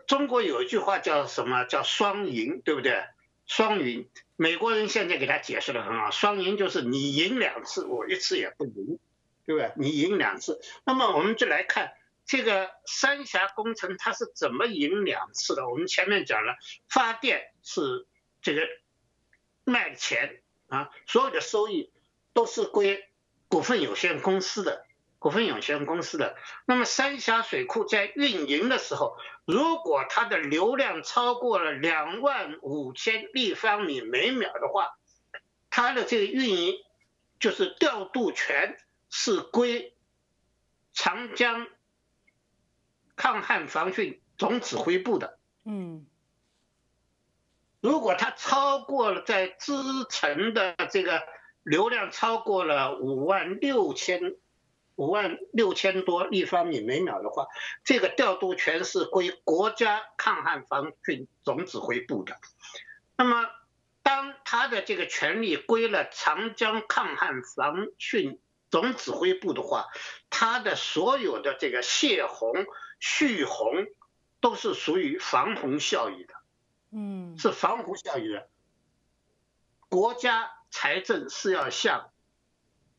[0.06, 3.04] 中国有一句话叫什么叫双赢，对不对？
[3.48, 9.00] 双赢，美国人现在给他解释的很好，双赢就是你赢两次，我一次也不赢。
[9.48, 9.72] 对不对？
[9.76, 11.94] 你赢两次，那么我们就来看
[12.26, 15.70] 这个三峡工程它是怎么赢两次的。
[15.70, 16.56] 我们前面讲了，
[16.90, 18.08] 发电是
[18.42, 18.62] 这个
[19.64, 21.92] 卖钱啊，所有的收益
[22.36, 23.10] 都是归
[23.48, 24.86] 股份有限公司的，
[25.18, 26.36] 股份有限公司的。
[26.66, 35.00] 那么三峡水库在运营的时候，如果它的流量超过了两万五千立方米每秒的话，
[35.72, 36.76] 它的这个运营
[37.40, 38.78] 就是调度权。
[39.18, 39.96] 是归
[40.92, 41.68] 长江
[43.16, 45.40] 抗旱防汛总指挥部的。
[45.64, 46.06] 嗯，
[47.80, 49.72] 如果它超过了在支
[50.10, 51.24] 城的这个
[51.66, 54.36] 流量超过了五万六千
[54.96, 57.48] 五万六千多立方米每秒的话，
[57.84, 62.38] 这个调度权是归国家抗旱防汛总指挥部的。
[63.18, 63.50] 那么，
[64.04, 68.38] 当他的这个权力归了长江抗旱防汛。
[68.72, 69.86] 总指挥部的话，
[70.30, 72.52] 他的所有的这个泄洪、
[73.00, 73.86] 蓄洪
[74.42, 76.34] 都是属于防洪效益的，
[76.92, 78.50] 嗯，是防洪效益的。
[79.88, 82.12] 国家财政是要向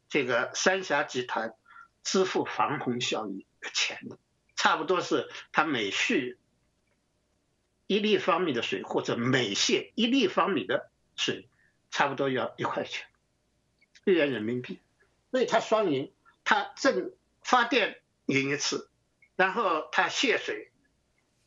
[0.09, 1.55] 这个三峡集团
[2.03, 4.19] 支付防洪效益的钱的，
[4.57, 6.39] 差不多是它每蓄
[7.87, 11.51] 一立方米的水或者每泄一立方米的水，
[11.91, 13.07] 差不多要一块钱，
[14.07, 14.81] 一元人民币。
[15.31, 16.11] 所以它双赢，
[16.45, 17.13] 它正
[17.43, 18.91] 发电赢一次，
[19.37, 20.73] 然后它泄水、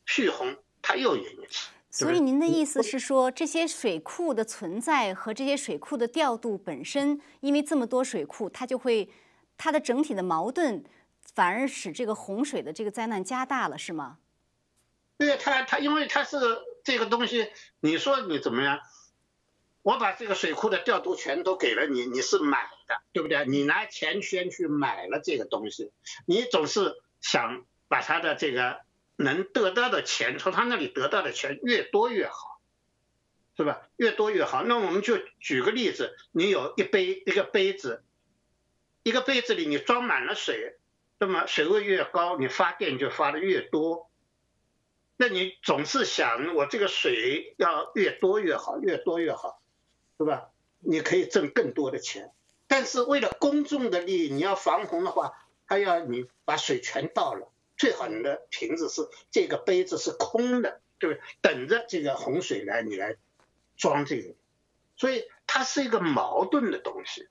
[0.06, 1.70] 蓄洪，它又赢一次。
[1.90, 9.10] 所以您的意思是说，这些水库的存在和这些水库的调度本身，因为这么多水库，它就会
[9.58, 10.84] 它的整体的矛盾，
[11.34, 14.18] 反而使这个洪水的这个灾难加大了，是吗？
[15.18, 16.38] 对，它它因为它是
[16.84, 17.50] 这个东西，
[17.80, 18.80] 你说你怎么样？
[19.82, 23.44] 我把这个水库的调度权都给了你，你是买的，对不对？
[23.46, 25.90] 你拿钱先去买了这个东西，
[26.26, 28.80] 你总是想把它的这个
[29.22, 32.60] 能得到的钱，从他那里得到的钱越多越好，
[33.56, 33.88] 是吧？
[33.96, 34.62] 越多越好。
[34.64, 38.02] 那我们就举个例子，你有一杯一个杯子，
[39.02, 40.78] 一个杯子里你装满了水，
[41.18, 44.10] 那么水位越高，你发电就发的越多。
[45.16, 49.60] 那你总是想我这个水要越多越好，越多越好。
[50.18, 50.50] 是吧？
[50.80, 52.30] 你可以挣更多的钱，
[52.68, 55.32] 但是为了公众的利益，你要防洪的话，
[55.64, 57.49] 还要你把水全倒了，
[57.80, 61.22] 最好的瓶子是这个杯子是空的，对不对？
[61.40, 63.16] 等着这个洪水来，你来
[63.78, 64.34] 装这个，
[64.98, 67.30] 所以它是一个矛盾的东西，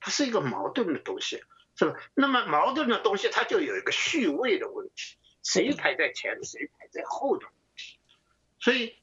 [0.00, 1.44] 它是一个矛盾的东西，
[1.76, 2.00] 是吧？
[2.14, 7.98] 那么矛盾的东西，它就有一个序位的问题，谁排在前，谁排在后的问题，
[8.58, 8.96] 所以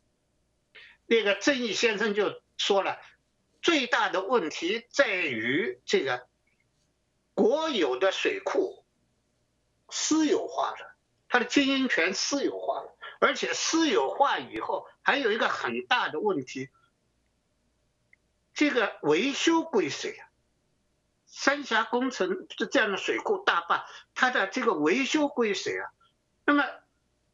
[1.06, 3.00] 那个正义先生就说了。
[3.62, 6.28] 最大的问题在于这个
[7.34, 8.86] 国有的水库
[9.90, 10.87] 私有化了，
[11.28, 16.70] 它的经营权私有化了，而且私有化以后还有一个很大的问题，
[18.54, 20.30] 这个维修归谁啊？
[21.26, 23.86] 三峡工程这样的水库大坝，
[24.16, 25.90] 它的这个维修归谁啊？
[26.46, 26.64] 那么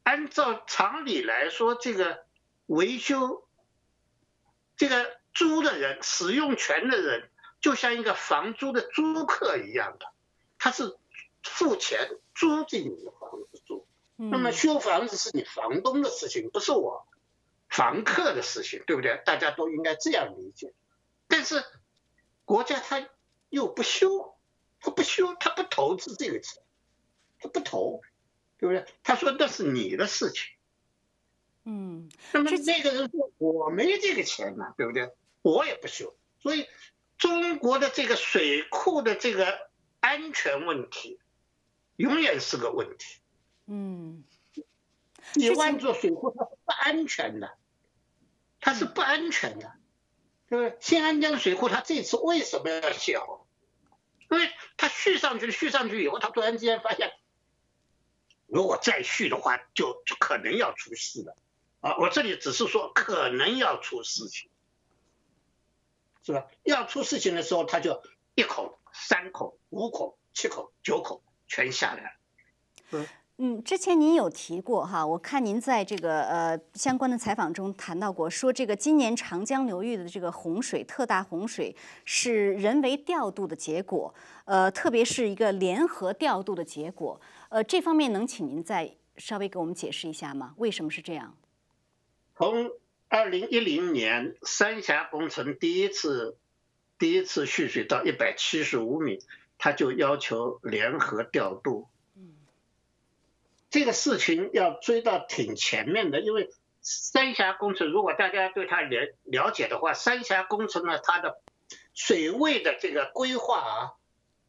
[0.02, 2.26] 按照常理来说，这个
[2.66, 3.46] 维修
[4.76, 5.22] 这个。
[5.34, 7.28] 租的人使用权的人
[7.60, 10.06] 就像一个房租的租客一样的，
[10.60, 10.96] 他是
[11.42, 13.12] 付钱租进你的。
[14.16, 17.06] 那么修房子是你房东的事情，不是我
[17.68, 19.20] 房客的事情，对不对？
[19.26, 20.72] 大家都应该这样理解。
[21.26, 21.64] 但是
[22.44, 23.08] 国家他
[23.48, 24.36] 又不修，
[24.80, 26.62] 他不修，他不投资这个钱，
[27.40, 28.02] 他不投，
[28.58, 28.86] 对不对？
[29.02, 30.52] 他说那是你的事情。
[31.64, 35.10] 嗯，那么那个人说我没这个钱嘛，对不对？
[35.42, 36.68] 我也不修，所以
[37.18, 41.18] 中国的这个水库的这个安全问题，
[41.96, 43.20] 永远是个问题。
[43.66, 44.24] 嗯，
[45.34, 47.56] 你万座水库它是不安全的，
[48.60, 49.72] 它是不安全的，
[50.48, 50.78] 对不对？
[50.80, 53.46] 新安江水库它这次为什么要泄洪？
[54.30, 57.12] 因为它续上去了，续上去以后，它突然之间发现，
[58.46, 61.36] 如果再续的话，就就可能要出事了。
[61.80, 64.50] 啊，我这里只是说可能要出事情。
[66.26, 66.46] 是吧？
[66.62, 68.02] 要出事情的时候，他就
[68.34, 72.10] 一口、三口、五口、七口、九口全下来了。
[72.92, 73.06] 嗯
[73.38, 87.20] 嗯，之前您有提过哈，我看您在这个呃相关的采访中谈到过，说这个今年长江流域的这个洪水特大洪水是人为调度的结果，呃，特别是一个联合调度的结果。
[87.48, 90.54] 呃，这方面能请您再稍微给我们解释一下吗？
[90.58, 91.36] 为什么是这样？
[92.36, 92.70] 从
[93.08, 96.38] 二零一零年三峡工程第一次
[97.00, 99.18] 第一次蓄水到一百七十五米，
[99.58, 101.88] 他就要求联合调度。
[103.74, 106.48] 这个事情要追到挺前面的，因为
[106.80, 111.40] 三峡工程如果大家对它了了解的话，三峡工程呢，它的
[111.92, 113.90] 水位的这个规划啊，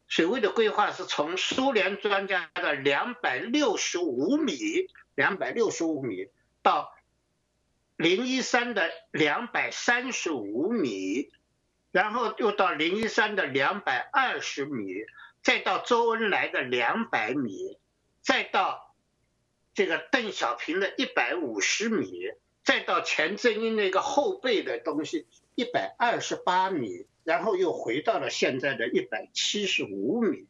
[0.06, 4.86] 水位的规划是从苏联专家的两百六十五米，
[5.16, 6.28] 两百六十五米
[6.62, 6.94] 到。
[7.96, 11.32] 零一三的两百三十五米，
[11.90, 14.84] 然后又到零一三的两百二十米，
[15.42, 17.78] 再到周恩来的两百米，
[18.20, 18.85] 再到
[19.76, 22.32] 这个邓小平的一百五十米，
[22.64, 30.46] 再到钱正英那个后背的东西一百二十八米，然后又回到了现在的一百七十五米，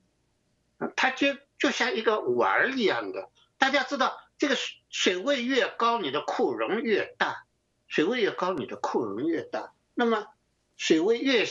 [0.94, 4.18] 它就就像一个碗儿一样的，大家知道。
[4.38, 4.56] 这个
[4.90, 7.46] 水位越高，你的库容越大；
[7.88, 9.72] 水位越高，你的库容越大。
[9.94, 10.26] 那么
[10.76, 11.46] 水位越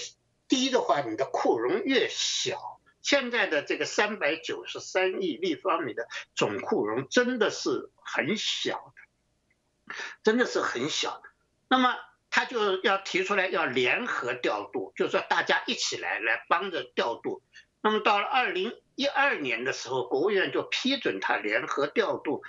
[0.48, 2.75] 低的话，你的库容越小。
[3.06, 11.30] 现在的这个三百九十三亿立方米的总库容真的是很小的，真的是很小的。
[11.68, 11.96] 那么
[12.32, 17.44] 他就要提出来要联合调度，就是说大家一起来来帮着调度。
[17.80, 22.42] 那么到了二零一二年的时候，国务院就批准他联合调度。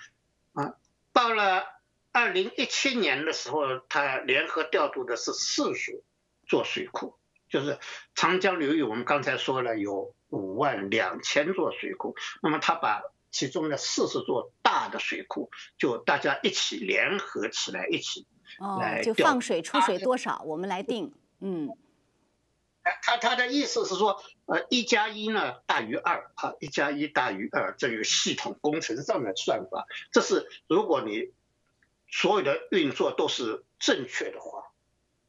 [0.55, 0.77] 啊，
[1.13, 1.67] 到了
[2.13, 6.03] 二零一七年的时候，他联合调度的是四所
[6.49, 7.19] 做水库，
[7.51, 7.79] 就是
[8.15, 8.83] 长江流域。
[8.83, 18.27] 我们刚才说了有五万两千座水库，那么他把其中的四十座大的水库就大家一起联合起来，一起
[18.59, 21.13] 哦来，就放水出水多少，我们来定。
[21.41, 21.77] 嗯
[23.03, 31.33] 他他的意思是说，呃，一加一呢大于二啊，一加一大于二，这个系统工程上的算法，这是如果你
[32.09, 34.71] 所有的运作都是正确的话，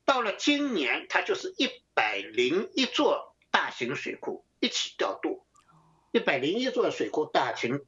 [0.06, 5.44] 到了今年它就是一百零一座大型水库一起调度，
[6.12, 7.84] 一百零一座水库大型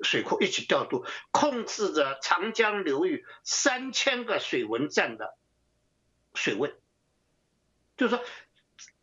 [0.00, 5.36] 水库一起调度，控制着长江流域三千个水文站的
[6.34, 6.72] 水位，
[7.96, 8.24] 就是说。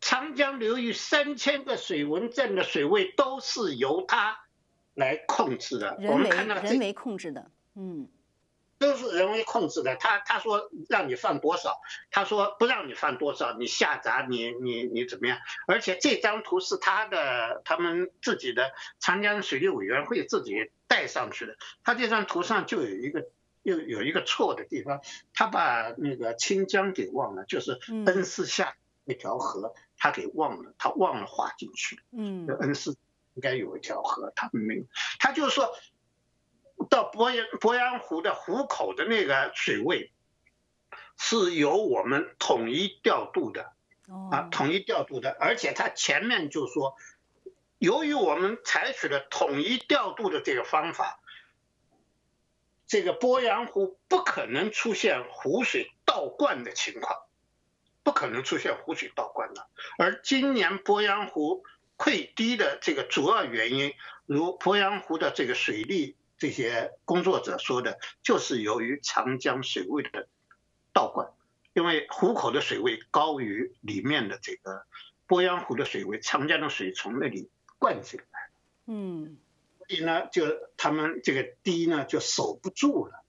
[0.00, 4.38] 长江流域三千个水文站的水位都是由它
[4.94, 5.98] 来控制的。
[6.02, 7.50] 我们看到这人为控制的。
[7.74, 8.08] 嗯
[8.78, 9.96] 都是人为控制的。
[9.96, 15.38] 他他说让你放多少，他说不让你放多少，你下闸你你你怎么样？
[15.66, 21.56] 而且这张图是他的他们自己的长江水利委员会自己带上去的。
[21.82, 23.28] 他这张图上就有一个
[23.62, 25.00] 又有一个错的地方，
[25.32, 32.00] 他把那个清江给忘了，就是嗯恩施下那条河他给忘了，他忘了划进去。
[32.12, 32.96] 嗯这恩施
[33.34, 34.84] 应该有一条河，他们没有。
[35.18, 35.74] 他就是说
[36.84, 40.12] 到鄱阳鄱阳湖的湖口的那个水位，
[41.16, 43.72] 是由我们统一调度的
[44.30, 45.36] 啊，哦统一调度的。
[45.40, 46.96] 而且它前面就说，
[47.78, 51.20] 由于我们采取了统一调度的这个方法，
[52.86, 57.20] 这个鄱阳湖不可能出现湖水倒灌的情况。
[58.02, 59.66] 不可能出现湖水倒灌的。
[59.96, 61.64] 而今年鄱阳湖
[61.96, 63.94] 溃堤的这个主要原因，
[64.26, 70.28] 如鄱阳湖的这个水利这些工作者说的，就是由于长江水位的
[70.92, 71.32] 倒灌，
[71.72, 74.84] 因为湖口的水位高于里面的这个
[75.28, 78.50] 鄱阳湖的水位，长江的水从那里灌进来，
[78.86, 79.38] 嗯
[79.78, 83.22] 所以呢，就他们这个堤呢就守不住了，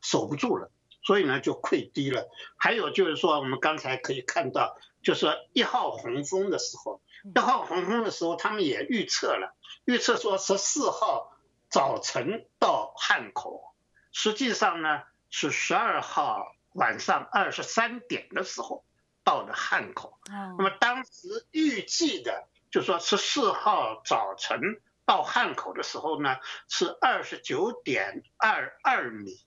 [0.00, 0.70] 守不住了。
[1.02, 2.28] 所以呢，就溃堤了。
[2.56, 7.00] 还有就是说，我们刚才可以看到，就是一号洪峰的时候，
[7.34, 9.56] 一号洪峰的时候，他们也预测了，
[9.86, 11.32] 预测说十四号
[11.70, 13.74] 早晨到汉口，
[14.12, 18.84] 实际上呢是十二号晚上二十三点的时候
[19.24, 20.18] 到的汉口。
[20.30, 24.60] 哦那么当时预计的，就说十四号早晨
[25.06, 26.36] 到汉口的时候呢，
[26.68, 29.40] 是二十九点二二米。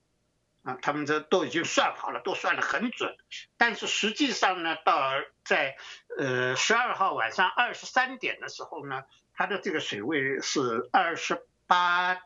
[0.64, 3.18] 啊，他们这都已经算好了，都算得很准。
[3.58, 5.12] 但是实际上呢，到
[5.44, 5.76] 在
[6.18, 9.04] 呃十二号晚上二十三点的时候呢，
[9.34, 12.22] 它的这个水位是二十八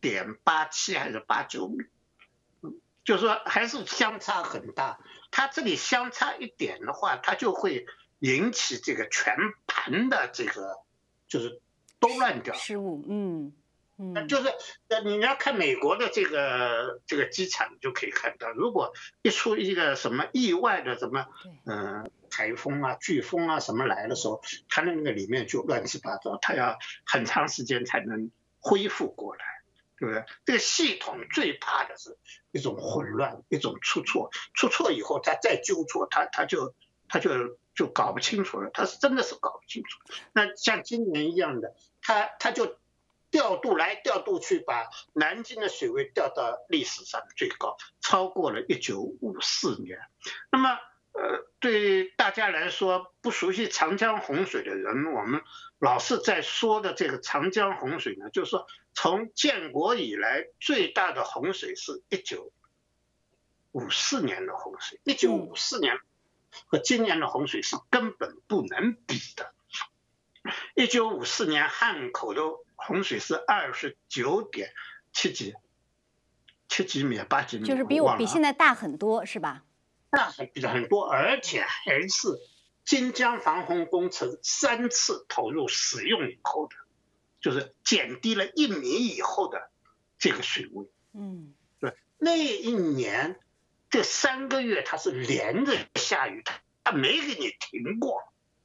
[0.00, 1.84] 点八七还是八九米，
[2.62, 4.98] 嗯，就是说还是相差很大。
[5.30, 7.86] 它这里相差一点的话，它就会
[8.18, 9.36] 引起这个全
[9.66, 10.78] 盘的这个
[11.28, 11.60] 就是
[11.98, 12.54] 都乱掉。
[12.54, 13.04] 失误。
[13.08, 13.52] 嗯
[14.02, 14.48] 嗯就是
[14.88, 21.26] 呃，你要看美国的这个这个机场，就可以看到，如果一出一个什么意外的什么
[21.66, 28.30] 嗯、呃台风啊、飓风啊什么来的时候，它那个里面就乱七八糟，它要很长时间才能
[28.60, 29.44] 恢复过来，
[29.98, 30.24] 对不对？
[30.44, 32.16] 这个系统最怕的是
[32.52, 36.74] 一种混乱，一种出错，出错以后他再纠错，他他就
[37.08, 39.98] 他就就搞不清楚了，他是真的是搞不清楚。
[40.32, 42.78] 那像今年一样的，他他就。
[43.32, 50.00] 调度来调度去，把南京的水位调到历史上最高，超过了1954年。
[50.50, 50.76] 那么，
[51.20, 55.42] 呃，对大家来说不熟悉长江洪水的人，我们
[55.78, 62.54] 老是在说的这个长江洪水呢，就是说从建国以来最大的洪水是一九
[63.72, 65.98] 五四年的洪水一九五四年
[66.66, 69.52] 和今年的洪水是根本不能比的。
[70.74, 72.40] 一九五四年汉口的
[72.76, 74.72] 洪水是二十九点
[75.12, 75.54] 七几，
[76.66, 79.64] 七几米、八几米，就是比我比现在大很多，是吧？
[80.10, 82.28] 大很比很多，而且还是
[82.84, 86.74] 金江防洪工程三次投入使用以后的，
[87.40, 89.70] 就是减低了一米以后的
[90.18, 90.86] 这个水位。
[91.14, 93.38] 嗯对，那一年
[93.88, 98.20] 这三个月它是连着下雨，它它没给你停过，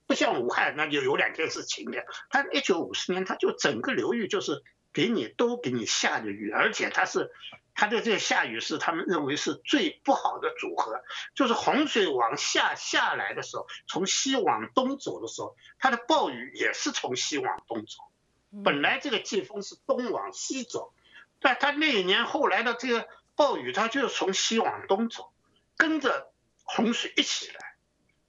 [0.07, 2.03] 不像武汉那就有两天是晴的。
[2.29, 7.29] 它一九五四年它就整个流域就是给你都给你下着雨，而且它是
[7.75, 11.03] 它的这个下雨是他们认为是最不好的组合，
[11.35, 18.03] 就是洪水往下下来的时候，从西往东走的时候，它的暴雨也是从西往东走。
[18.51, 20.93] 嗯本来这个季风是东往西走，
[21.41, 25.33] 但它那一年后来的这个暴雨，它就是从西往东走，
[25.75, 26.31] 跟着
[26.63, 27.75] 洪水一起来。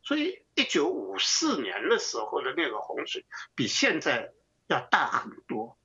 [0.02, 3.24] 所以，一九五四年的时候的那个洪水
[3.54, 4.32] 比现在
[4.66, 5.78] 要大很多。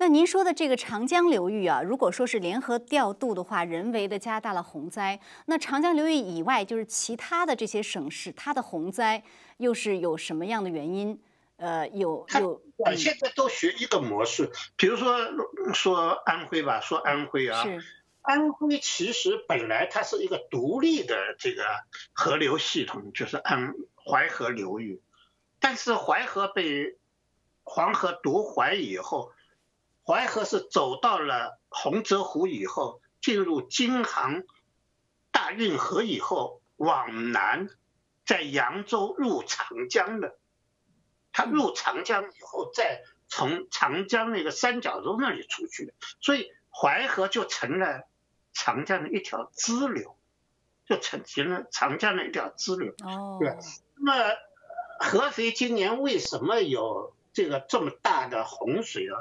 [0.00, 9.22] 那您说的这个长江流域啊，如果说是联合调度的话，人为的加大了洪灾，那长江流域以外，就是其他的这些省市，它的洪灾
[9.58, 11.20] 又是有什么样的原因？
[11.58, 12.62] 呃，有有，
[12.96, 15.18] 现在都学一个模式，比如说
[15.74, 17.66] 说安徽吧，说安徽啊，
[18.22, 21.62] 安徽其实本来它是一个独立的这个
[22.14, 25.02] 河流系统，就是安淮河流域，
[25.58, 26.96] 但是淮河被
[27.64, 29.32] 黄河夺淮以后。
[30.06, 34.42] 淮河是走到了洪泽湖以后，进入京杭
[35.30, 37.68] 大运河以后，往南，
[38.26, 40.36] 在扬州入长江的。
[41.32, 48.08] 它入长江以后，再从长江那个三角洲那里出去的，所以淮河就成了
[48.52, 50.16] 长江的一条支流，
[50.86, 52.94] 就成成了长江的一条支流。
[53.04, 53.56] 哦，对。
[53.94, 54.36] 那么
[54.98, 57.14] 合肥今年为什么有？
[57.32, 59.14] 这个这么大的洪水啊，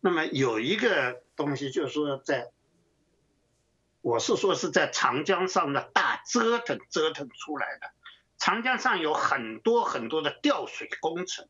[0.00, 2.50] 那么有一个东西就是说，在
[4.00, 7.90] 我是说是在长江上的大折腾折腾出来的。
[8.36, 11.48] 长江上有很多很多的调水工程，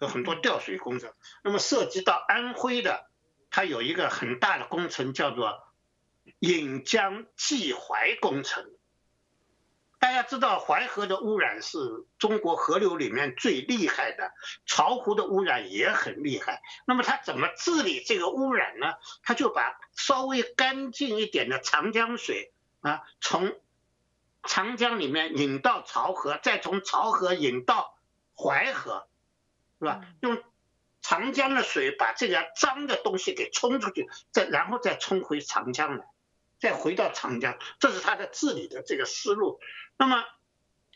[0.00, 1.12] 有很多调水工程。
[1.44, 3.08] 那么涉及到安徽的，
[3.50, 5.62] 它有一个很大的工程叫做
[6.40, 8.68] 引江济淮工程。
[10.02, 11.78] 大家知道淮河的污染是
[12.18, 14.32] 中国河流里面最厉害的，
[14.66, 16.60] 巢湖的污染也很厉害。
[16.84, 18.94] 那么它怎么治理这个污染呢？
[19.22, 23.56] 它就把稍微干净一点的长江水啊，从
[24.42, 27.96] 长江里面引到巢河，再从巢河引到
[28.36, 29.06] 淮河，
[29.78, 30.00] 是吧？
[30.18, 30.42] 用
[31.00, 36.06] 长江的水把这个脏的东西给冲出去，再然后再冲回长江来。
[36.58, 39.58] 再回到长江，这是他的治理的这个思路。
[39.96, 40.24] 那么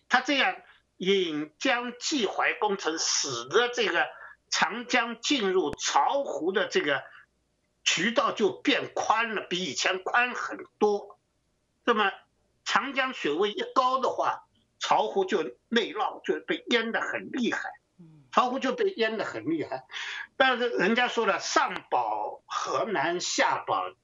[0.08, 0.56] 他这样
[0.96, 4.06] 引江济淮工程，使得这个
[4.50, 7.04] 长江进入巢湖的这个
[7.84, 11.18] 渠道就变宽了，比以前宽很多。
[11.84, 12.12] 那么
[12.64, 14.46] 长江水位一高的话，
[14.78, 17.70] 巢湖就内涝，就被淹得很厉害。
[18.32, 19.84] 巢湖就被淹得很厉害。
[20.36, 23.94] 但是人家说了，上保河南，下保。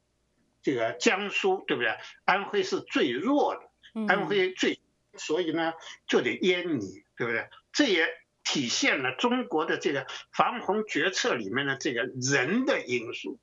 [0.63, 1.99] 这个江苏对不对？
[2.25, 4.81] 安徽是最弱的，安徽最，
[5.23, 5.73] 所以呢
[6.07, 7.49] 就得淹你，对不对？
[7.73, 8.09] 这也
[8.45, 13.39] 体现了中国的这个防洪决策里面的这个人的因素，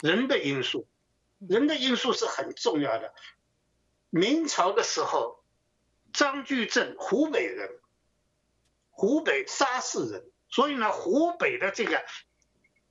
[0.00, 0.86] 人的因素，
[1.38, 3.12] 人的因素是很重要的。
[4.10, 5.44] 明朝的时候，
[6.12, 7.70] 张居正湖北人，
[8.90, 12.04] 湖北沙市人，所以呢，湖北的这个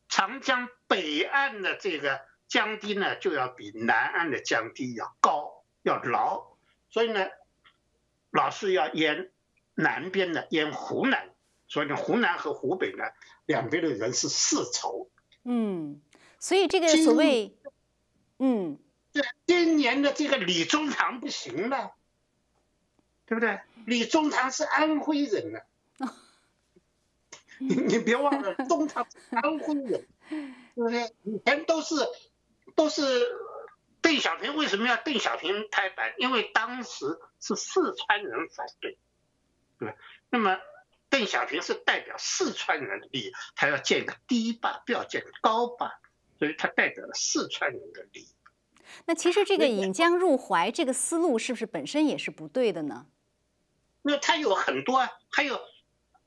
[0.10, 2.30] 长江北岸的这个。
[2.52, 6.58] 江堤呢就要比南岸的江堤要高要牢，
[6.90, 7.30] 所以呢，
[8.32, 9.30] 老是要淹
[9.76, 11.30] 南边的淹湖南，
[11.68, 13.04] 所以呢，湖南和湖北呢
[13.46, 15.10] 两边的人是世仇。
[15.44, 16.02] 嗯，
[16.40, 17.56] 所以这个所谓，
[18.40, 18.80] 嗯，
[19.14, 21.94] 对，今年的这个李中堂不行了，
[23.26, 23.60] 对不对？
[23.86, 25.60] 李中堂是安徽人呢，
[27.60, 31.14] 你你别忘了，中堂是安徽人，对不对？
[31.24, 31.96] 以前都是。
[32.74, 33.04] 都是
[34.02, 36.14] 邓小平为什么要邓小平拍板？
[36.18, 38.98] 因为当时是四川人反对，
[39.78, 39.96] 对吧？
[40.30, 40.58] 那么
[41.10, 46.00] 邓小平是代表四川人的利益，他要建个低坝，不要建高坝，
[46.40, 48.36] 所以他代表了四川人的利益。
[49.06, 53.06] 那其实这个引江入淮这个思路是不是本身也是不对的呢？
[54.02, 55.62] 那他有很多啊，还有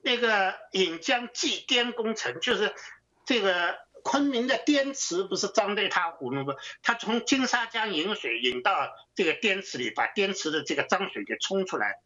[0.00, 2.72] 那个引江济滇工程，就是
[3.24, 3.82] 这个。
[4.04, 6.54] 昆明的滇池不是脏得一塌糊涂吗？
[6.82, 12.02] 他从金沙江引水引到这个滇池里，把滇池的这个脏水给冲出来。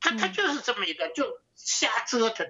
[0.00, 2.46] 他他就是这么一个，就瞎折腾。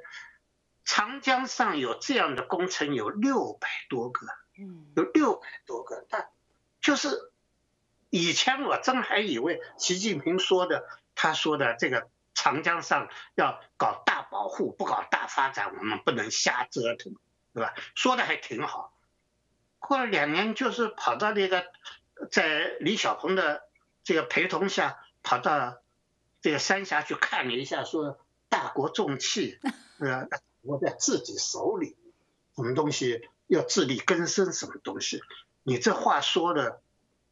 [0.84, 4.26] 长江上有这样的工程有六百多个，
[4.94, 6.06] 有六百多个。
[6.10, 6.28] 但
[6.82, 7.32] 就是
[8.10, 17.14] 以前我真还以为习近平说的，他说的这个长江上要搞大保护，不搞大发展，我们不能瞎折腾。
[17.58, 17.74] 对吧？
[17.96, 18.92] 说的还挺好。
[19.80, 21.66] 过了两年，就是跑到那个，
[22.30, 23.64] 在李小鹏的
[24.04, 25.78] 这个陪同下，跑到
[26.40, 29.58] 这个三峡去看了一下，说大国重器，
[29.98, 30.28] 呃，
[30.62, 31.96] 握在自己手里，
[32.54, 35.20] 什么东西要自力更生，什么东西？
[35.64, 36.80] 你这话说的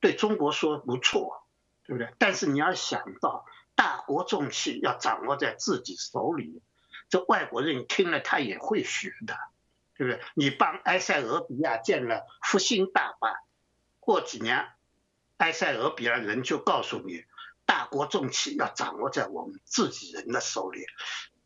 [0.00, 1.46] 对中国说不错，
[1.84, 2.12] 对不对？
[2.18, 3.46] 但是你要想到，
[3.76, 6.60] 大国重器要掌握在自己手里，
[7.08, 9.36] 这外国人听了他也会学的。
[9.98, 10.20] 对不是？
[10.34, 13.34] 你帮埃塞俄比亚建了复兴大坝，
[14.00, 14.68] 过几年，
[15.38, 17.24] 埃塞俄比亚人就告诉你，
[17.64, 20.86] 大国重器要掌握在我们自己人的手里。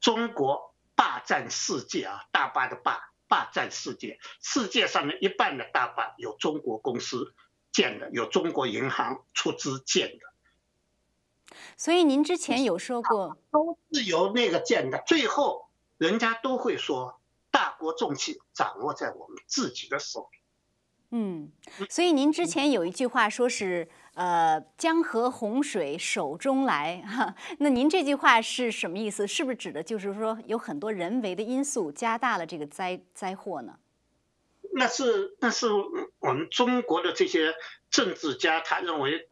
[0.01, 4.18] 中国霸占世界啊，大坝的霸，霸占世界。
[4.40, 7.34] 世界上的一半的大坝有中国公司
[7.70, 11.57] 建的，有中国银行出资建的。
[11.76, 17.20] 所以您之前有说过，都是由那个建的，最后人家都会说大
[17.81, 20.39] 国重器掌握在我们自己的手里。
[21.12, 21.51] 嗯，
[21.89, 23.89] 所以您之前有一句话说是。
[24.14, 29.26] 呃，江河洪水手中来哈，那您这句话是什么意思？
[29.26, 33.78] 是不是指的就是说有很多人为的因素加大了这个灾灾祸呢？
[34.74, 35.68] 那是那是
[36.18, 37.55] 我们中国的这些
[37.89, 39.31] 政治家，他认为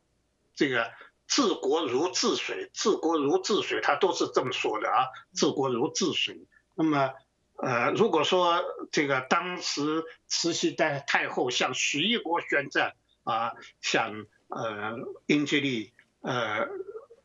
[0.55, 0.91] 这个
[1.27, 6.47] 治国如治水，治国如治水，他都是这么说的啊，治国如治水。
[6.77, 7.13] 那么
[7.59, 12.95] 呃，如果说这个当时慈禧太太后向徐一国宣战
[13.25, 14.97] 啊，向呃，
[15.27, 16.69] 英吉利，呃，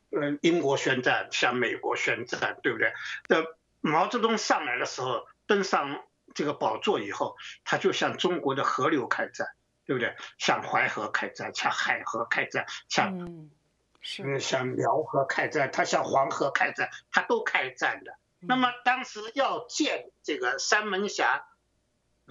[0.10, 2.92] 呃，英国宣战，向美国宣战，对不对？
[3.30, 3.46] 那
[3.80, 6.04] 毛泽东上来的时候，登上
[6.34, 9.48] 这个宝座以后，他就向中国的河流开战，
[9.86, 10.16] 对不对？
[10.40, 13.54] 向淮河开战，向海河开战，向
[14.02, 18.18] 是向辽河开战，他向黄河开战，他都开战的。
[18.48, 21.46] 那么当时要建这个三门峡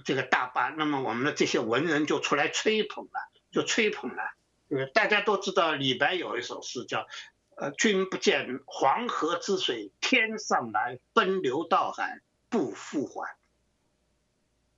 [0.05, 4.23] 这个大坝，那么我们的这些文人就出来吹捧了，就吹捧了。
[4.69, 7.07] 呃大家都知道李白有一首诗叫
[7.55, 13.35] “呃，君不见黄河之水天上来，奔流到海不复还。”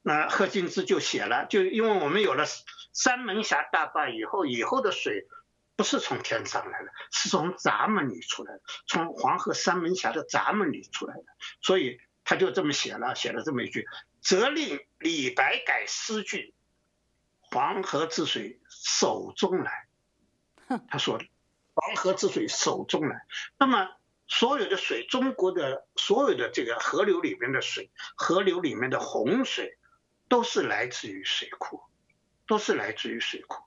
[0.03, 2.45] 那贺敬之就写了，就因为我们有了
[2.91, 5.27] 三门峡大坝以后，以后的水
[5.75, 11.23] 不是从天上来的，是从闸门里出来的，从黄河三门峡的闸门里出来的，
[11.61, 13.87] 所以他就这么写了，写了这么一句
[14.21, 16.53] ：“责令李白改诗句，
[17.41, 19.87] 黄河之水手中来。”
[20.89, 21.25] 他说的
[21.73, 23.27] 黄河之水手中来，
[23.59, 23.89] 那么
[24.27, 29.77] 所有的水，中国的所有的这个河流里面的水，河流里面的洪水，
[30.27, 31.83] 都是来自于水库，
[32.47, 33.61] 都是来自于水库，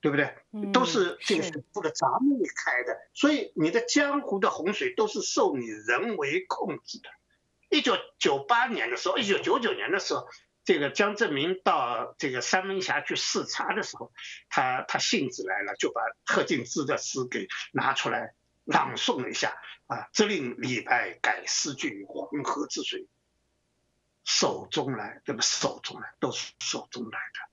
[0.00, 0.34] 对不对？
[0.72, 7.08] 都是这个水库的闸门里开的，所以你的江湖的洪水都是受你人为控制的。
[7.68, 10.28] 一九九八年的时候，一九九九年的时候。
[10.62, 14.12] 这个江泽民到这个三门峡去视察的时候，
[14.50, 18.34] 他他兴致来了，就把贺敬之的诗给拿出来
[18.66, 23.08] 朗诵了一下啊，责令李白改诗句：“黄河之水
[24.22, 25.40] 手中来，对吧？
[25.40, 27.49] 手中来都是手中来的。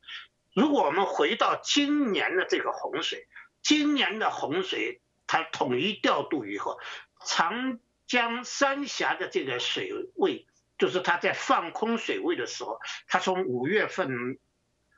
[0.58, 3.28] 如果我们回到今年的这个洪水，
[3.62, 6.80] 今年的洪水它统一调度以后，
[7.24, 7.78] 长
[8.08, 10.48] 江三峡的这个水位。
[10.80, 14.40] 就是它在放空水位的时候，它从五月份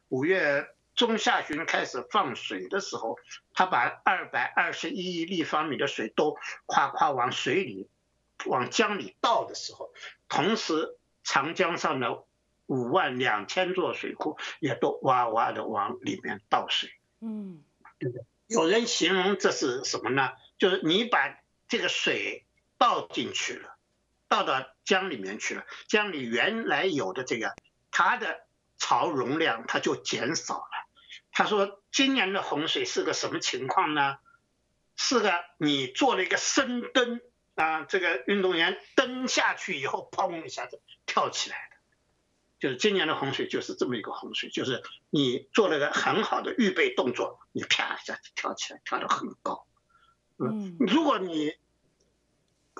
[0.08, 3.18] 五月中下旬开始放水的时候，
[3.54, 7.90] 他把二百二十一亿立方米的水都夸夸往水里
[8.46, 9.94] 往江里倒的时候，
[10.30, 12.26] 同时长江上的
[12.70, 16.90] 五万两千座水库也都哇哇的往里面倒水。
[17.20, 17.64] 嗯，
[17.98, 18.26] 对不对？
[18.48, 20.32] 有人形容这是什么呢？
[20.58, 22.46] 就是你把这个水
[22.78, 23.76] 倒进去了。
[24.28, 27.56] 倒到江里面去了，江里原来有的这个
[27.90, 28.46] 它的
[28.78, 30.88] 潮容量它就减少了。
[31.32, 34.20] 他说今年的洪水是个什么情况呢？
[34.96, 37.22] 是个你做了一个深蹲
[37.56, 41.69] 啊，这个运动员蹲下去以后，砰一下子跳起来的，
[42.60, 49.66] 就是今年的洪水就是这么一个洪水，就是你做了个很好的预备动作，你啪一下就跳起来，跳得很高。
[50.38, 51.54] 嗯，如果你，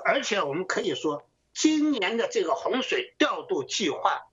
[0.04, 1.26] 而且我们可以说。
[1.52, 4.28] 今年的这个洪水调度计划，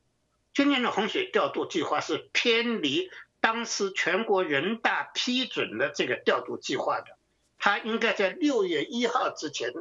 [0.54, 3.10] 今年的洪水调度计划是偏离
[3.42, 7.18] 当时全国人大批准的这个调度计划的。
[7.58, 9.74] 它应该在六月一号之前，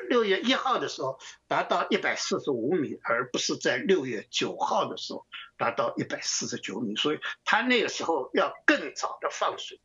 [0.08, 5.26] 六月一号的时候达到一百四十五米，而不是在六月九号的时候
[5.56, 6.96] 达到一百四十九米。
[6.96, 9.80] 所以他那个时候要更早的放水，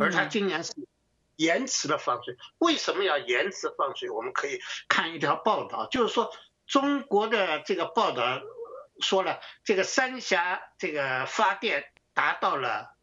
[0.00, 0.72] 而他今年是。
[1.38, 4.08] 延迟的放水，为什么要延迟放水？
[4.08, 4.58] 我们可以
[4.88, 6.32] 看一条报道，就是说
[6.66, 8.40] 中国的这个报道
[9.00, 12.96] 说了，这个三峡这个发电达到了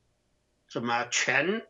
[0.68, 1.68] 什么全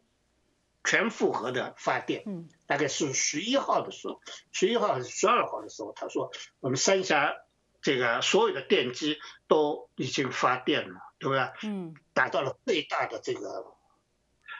[0.83, 4.21] 全负荷的发电，嗯，大概是十一号的时候，
[4.51, 7.35] 十一号还是十二号的时候，他说我们三峡
[7.81, 11.69] 这个所有的电机都已经发电了，对不对？
[11.69, 13.75] 嗯，达到了最大的这个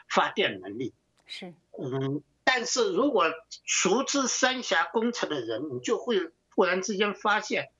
[0.08, 0.94] 发电能力。
[1.26, 3.32] 是，嗯，但是如果
[3.64, 7.70] 熟知三峡工程的人，你就会忽然之间发现，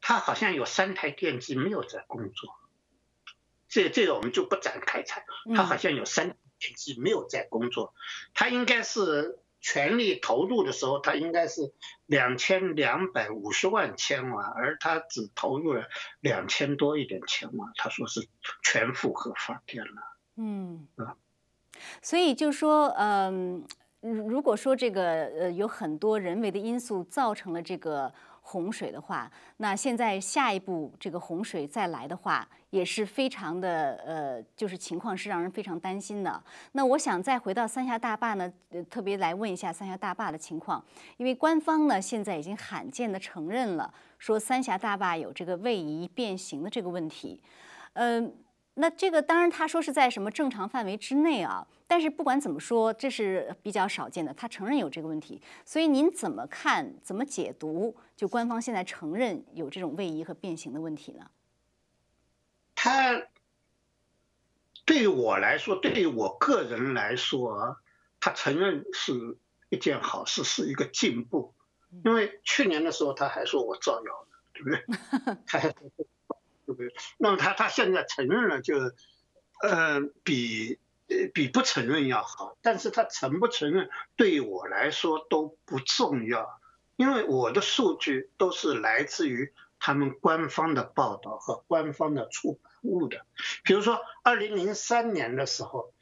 [0.00, 2.54] 他好像有三台电机没有在工作。
[3.68, 5.24] 这这个我们就不展开谈。
[5.54, 7.94] 他好像有三电机没有在工作，
[8.34, 11.72] 他应该是全力投入的时候，他应该是
[12.06, 15.84] 两千两百五十万千瓦，而他只投入了
[16.20, 18.28] 两千多一点千瓦，他说是
[18.62, 20.16] 全负荷发电了。
[20.36, 21.16] 嗯啊，
[22.02, 23.66] 所以就说，嗯，
[24.00, 28.12] 如果说这个呃有很多人为的因素造成了这个。
[28.48, 36.40] 洪水的话，那现在下一步这个洪水再来的话，也是非常的呃，就是情况是让人非常担心的。
[36.70, 40.82] 那我想再回到三峡大坝呢，呃特别来问一下三峡大坝的情况，
[41.16, 47.42] 因为官方呢现在已经罕见的承认了，说三峡大坝有这个位移变形的这个问题，
[47.94, 48.32] 嗯。
[48.78, 51.66] 那这个当然，他说是在什么正常范围之内啊？
[51.86, 54.34] 但是不管怎么说，这是比较少见的。
[54.34, 56.92] 他承认有这个问题，所以您怎么看？
[57.02, 57.96] 怎么解读？
[58.16, 61.30] 就官方现在承认有这种位移和变形的问题呢？
[62.74, 63.28] 他
[64.84, 67.78] 对于我来说，对于我个人来说，
[68.18, 69.36] 他承认是
[69.68, 71.54] 一件好事，是一个进步。
[72.04, 74.84] 因为去年的时候他还说我造谣对不对？
[75.46, 75.74] 他还。
[76.66, 76.92] 对不对？
[77.16, 78.76] 那么他他现在承认了，就，
[79.62, 82.58] 呃，比呃比不承认要好。
[82.60, 86.60] 但是他承不承认，对于我来说都不重要，
[86.96, 93.24] 因为我的数据都是来自于他们官方的报道和官方的出版物的。
[93.62, 95.92] 比如说，二零零三年的时候，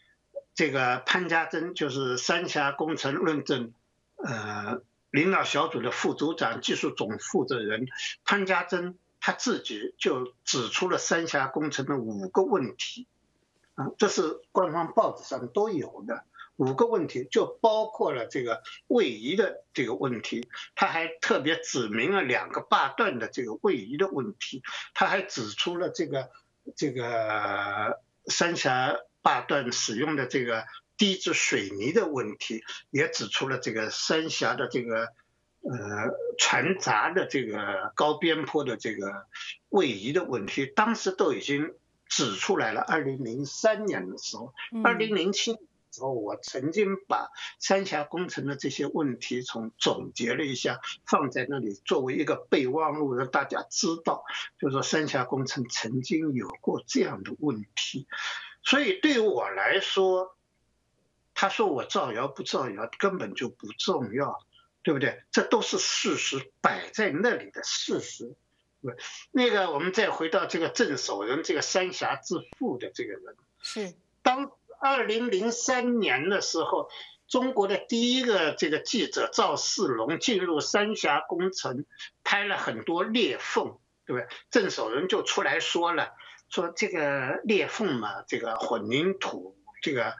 [0.54, 3.72] 这个潘家珍就是三峡工程论证
[4.16, 4.80] 呃
[5.10, 7.86] 领导小组的副组长、技术总负责人
[8.24, 8.98] 潘家珍。
[9.26, 13.06] 他自己就指出了三峡工程的五个问题，
[13.74, 16.24] 啊，这是官方报纸上都有的
[16.56, 20.48] 五个问题，就包括了这个位移的这个问题。
[20.74, 24.62] 他还特别指明了两个坝段的这个位移的问题，
[24.94, 26.30] 他还指出了这个
[26.76, 30.64] 这个三峡坝段使用的这个
[30.96, 35.08] 低质水泥的问题，也指出了这个三峡的这个。
[35.66, 39.24] 呃，船闸的这个高边坡的这个
[39.70, 41.72] 位移的问题，当时都已经
[42.06, 42.82] 指出来了。
[42.82, 44.52] 二零零三年的时候，
[44.84, 45.56] 二零零七
[45.94, 54.24] 时候，我曾经把三峡工程的这些问题从总结了一下，放在那里作为一个备忘录，让大家知道，
[54.58, 58.06] 就是说三峡工程曾经有过这样的问题。
[58.62, 60.36] 所以对于我来说，
[61.34, 64.44] 他说我造谣不造谣根本就不重要。
[64.86, 65.22] 对不对？
[65.32, 68.36] 这都是事实摆在那里的事实。
[69.32, 74.50] 那个，我们再回到这个郑守仁，这个三峡之父的这个人，是当
[74.84, 76.90] 二零零三年的时候，
[77.26, 81.86] 中国的第一个这个记者赵世龙进入三峡工程，
[82.22, 84.28] 拍了很多裂缝，对不对？
[84.50, 86.12] 郑守仁就出来说了，
[86.50, 89.56] 说这个裂缝嘛，这个混凝土。
[89.80, 90.16] 这个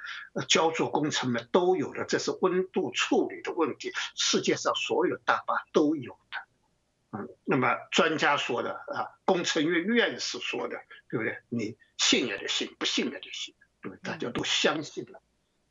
[0.47, 7.19] 浇筑工程呢都有的，这是温度处理的问题，世界上所有大坝都有的。
[7.19, 10.77] 嗯，那么专家说的啊，工程院院士说的，
[11.11, 11.39] 对不对？
[11.49, 13.55] 你信也得信，不信也得信，
[13.89, 13.99] 对？
[14.03, 15.21] 大家都相信了。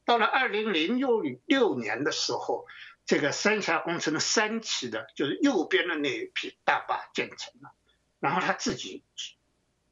[0.05, 2.67] 到了二零零六六年的时候，
[3.05, 7.73] 这个三峡工程的三期的，就是右边的那一批大坝建成了，
[8.19, 9.03] 然后他自己。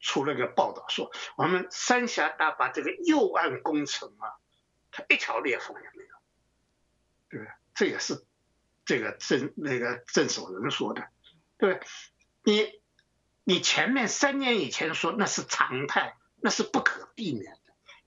[0.03, 4.33] 出了个报道说，我们三峡大坝这个右岸工程啊，
[4.89, 6.09] 它一条裂缝也没有，
[7.29, 7.51] 对不对？
[7.75, 8.25] 这也是
[8.83, 11.07] 这个郑那个郑守仁说的，
[11.59, 11.87] 对不对？
[12.43, 12.81] 你
[13.43, 17.59] 你前面三年以前说那是常态，那是不可避免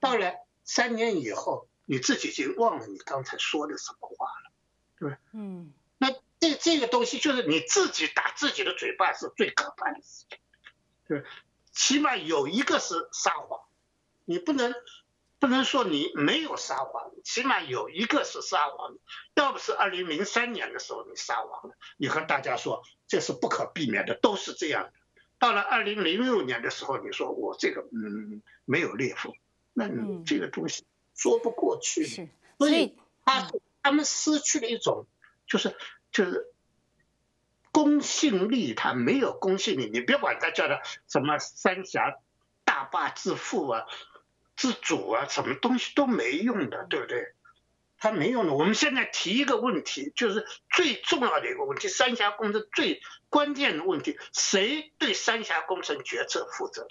[0.04, 0.34] 的，到了
[0.64, 4.52] 三年以后，你自己已经忘了你刚才说的什么话了，
[4.98, 5.18] 对不对？
[5.32, 5.72] 嗯。
[5.98, 10.38] 那这这个东西就是你自己打自己的嘴巴是最可怕的事情，
[11.08, 11.24] 对。
[11.72, 13.60] 起码有一个是撒谎，
[14.24, 14.74] 你不能
[15.40, 18.96] 不能说你没有撒谎，起码有一个是撒谎。
[19.34, 24.92] 要不是二零零三年的时候你撒谎了，你和大家说这是不可避免的，都是这样的。
[25.38, 29.32] 到了二零零六年的时候，你说我这个嗯没有裂缝，
[29.74, 32.06] 那你这个东西说不过去。
[32.06, 32.96] 是，所以
[33.26, 33.50] 他
[33.82, 35.06] 他们失去了一种
[35.46, 35.76] 就是
[36.10, 36.50] 就是。
[37.76, 39.90] 公信力，他没有公信力。
[39.92, 42.20] 你别管他叫他什么三峡
[42.64, 43.86] 大坝之父啊、
[44.54, 47.34] 自主啊，什么东西都没用的，对不对？
[47.98, 48.54] 他没用的。
[48.54, 56.86] 我们现在提一个问题，就是最重要的一个问题：三峡工程最关键的问题，谁对三峡工程决策负责？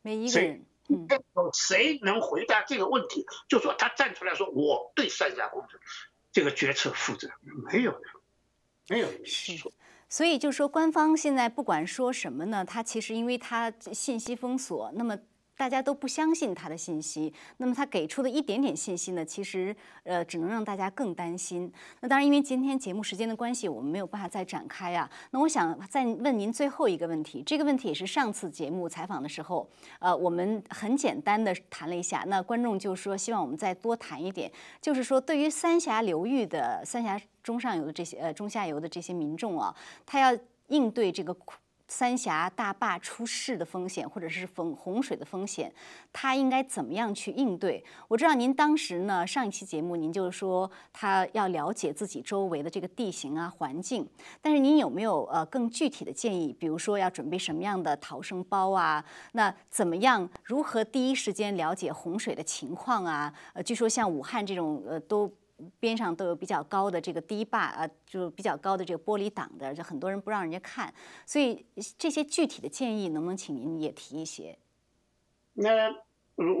[0.00, 0.64] 每一个人，
[1.34, 3.26] 有谁能回答这个问题？
[3.48, 5.78] 就说他站出来说我对三峡工程
[6.30, 7.28] 这个决策负责，
[7.72, 8.00] 没有。
[8.88, 9.52] 没有是，
[10.08, 15.16] 所以就说官方现在不管说什么呢，他其实因为他信息封锁，那么
[15.56, 21.70] 大家都不相信他的信息，那么他给出的一点点信息呢，其实呃只能让大家更担心。
[22.00, 25.08] 那当然，因为今天节目时间的关系，我们没有办法再展开啊。
[25.30, 29.68] 那我想再问您最后一个问题，这个问题也是上次节目采访的时候，
[30.00, 32.24] 呃，我们很简单的谈了一下。
[32.26, 34.50] 那观众就说希望我们再多谈一点，
[34.80, 39.74] 就是说对于三峡流域的三峡中上游的这些呃中下游的这些民众啊，
[40.04, 40.36] 他要
[40.68, 41.36] 应对这个。
[41.92, 45.70] 三峡大坝出事的风险，或者是洪洪水的风险，
[46.10, 47.84] 他应该怎么样去应对？
[48.08, 54.08] 我知道您当时呢，上一期节目您就是说他要了解自己周围的这个地形啊环境，
[54.40, 56.56] 但是您有没有呃更具体的建议？
[56.58, 59.04] 比如说要准备什么样的逃生包啊？
[59.32, 63.30] 那怎么样如何第一时间了解洪水的情况啊？
[63.52, 65.30] 呃，据说像武汉这种呃都。
[65.80, 70.92] 边上都有比较高的这个堤坝啊，就比较高的这个玻璃挡的，就很多人不让人家看。
[71.26, 71.64] 所以
[71.98, 74.58] 这些具体的建议，能不能请您也提一些？
[75.54, 75.70] 那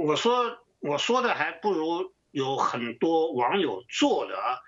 [0.04, 4.60] 我说我说的还不如有很多网友做的啊，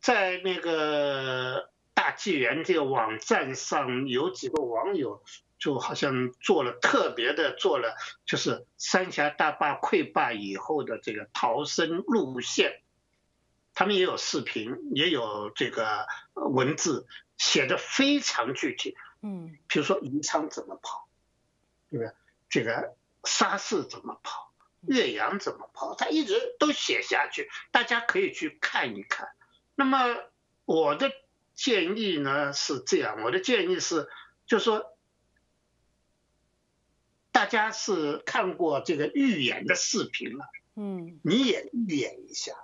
[0.00, 5.22] 在那个大纪元这个网站上，有几个网友
[5.58, 12.80] 就好像做了特别的做了，就是三峡大坝溃坝以后的这个逃生路线。
[13.78, 17.06] 他们也有视频，也有这个文字，
[17.36, 18.96] 写的非常具体。
[19.22, 21.08] 嗯，比如说宜昌怎么跑，
[21.88, 22.12] 对不对？
[22.50, 29.28] 这个沙市怎么跑，岳阳怎么跑，他一直都写下去，大家可以去看一看。
[29.76, 30.16] 那么
[30.64, 31.12] 我的
[31.54, 34.08] 建议呢是这样，我的建议是，
[34.44, 34.98] 就说
[37.30, 42.56] 大家是看过这个预演的视频了，嗯，你也预演一下。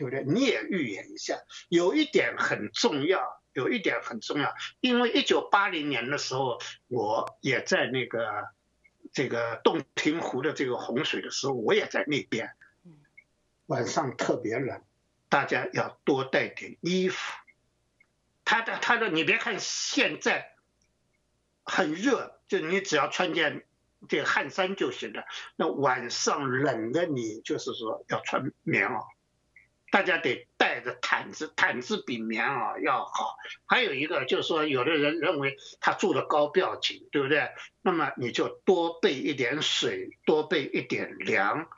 [0.00, 0.24] 对不对？
[0.24, 1.38] 你也预言一下，
[1.68, 3.20] 有一点很重要，
[3.52, 8.48] 有一点很重要，因为一九八零年的时候，我也在那个
[9.12, 12.50] 这个洞庭湖的这个洪水的时候，我也在那边。
[13.66, 14.82] 晚上特别冷，
[15.28, 17.18] 大家要多带点衣服。
[18.42, 20.54] 他的他的，你别看现在
[21.62, 23.66] 很热，就你只要穿件
[24.08, 25.26] 这个汗衫就行了。
[25.56, 29.04] 那晚上冷的，你就是说要穿棉袄。
[29.90, 33.36] 大家得带着毯子，毯子比棉袄要好。
[33.66, 37.50] 还有一个就是说，有的人认为他住的高不要紧，对不对？
[37.82, 41.68] 那么你就多备一点水，多备一点粮。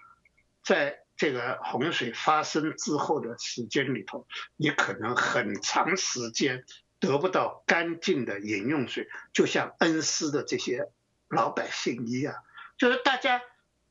[0.62, 6.64] 在这个洪水发生之后的时间里头，你可能很长时间
[7.00, 10.90] 得不到干净的饮用水，就像恩施的这些
[11.28, 12.34] 老百姓一样，
[12.76, 13.40] 就是大家。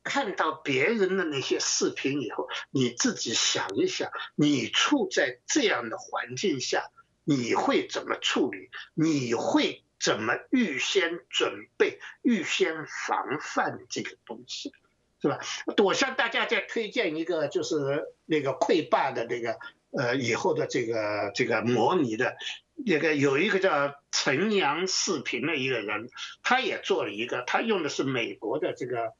[0.04, 6.90] 看到别人的那些视频以后，你自己想一想，你处在这样的环境下，
[7.24, 8.70] 你会怎么处理？
[8.94, 14.72] 你会怎么预先准备、预先防范这个东西，
[15.20, 15.38] 是吧？
[15.82, 19.56] 我向大家再推荐一个，就是那个溃坝的那个
[19.92, 22.34] 呃以后的这个这个模拟的，
[22.74, 26.10] 那个有一个叫陈阳视频的一个人，
[26.42, 29.12] 他也做了一个，他用的是美国的这个。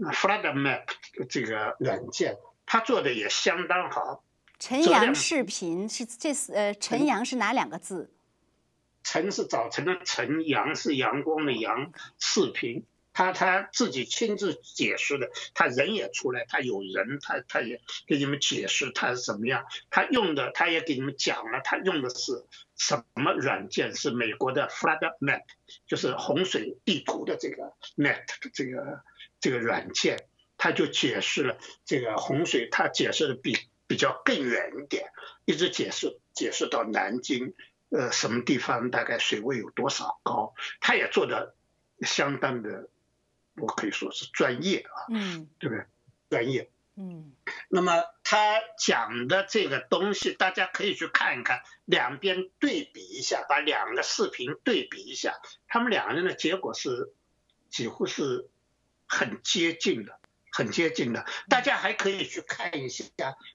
[0.00, 0.84] Flood Map
[1.28, 4.24] 这个软件，他做的也相当好。
[4.58, 8.10] 晨阳视频是这是呃，晨阳是哪两个字？
[9.02, 11.92] 晨是早晨的晨，阳是阳光的阳。
[12.18, 12.84] 视频，
[13.14, 19.64] 他他自己亲自解释的，他人也出来，他有人，他他也给你们解释他是怎么样。
[19.90, 22.44] 他用的，他也给你们讲了，他用的是
[22.76, 23.94] 什么软件？
[23.94, 25.44] 是美国的 Flood Map，
[25.86, 29.02] 就是洪水地图的这个 Map 的这个。
[29.40, 30.28] 这个软件，
[30.58, 35.10] 他就解释了这个洪水，他解释的比比较更远一点，
[35.46, 37.54] 一直解释解释到南京，
[37.88, 41.54] 呃，什么地方大概水位有多少高，他也做的
[42.02, 42.90] 相当的，
[43.56, 45.86] 我可以说是专业啊，嗯，对不对？
[46.28, 47.32] 专业，嗯，
[47.70, 57.14] 那么他讲的这个东西，大家可以去看一看，两边对比一下，把两个视频对比一下，他们两个人的结果是
[57.70, 58.50] 几乎是。
[59.10, 60.18] 很接近的，
[60.52, 63.10] 很接近的，大家还可以去看一下，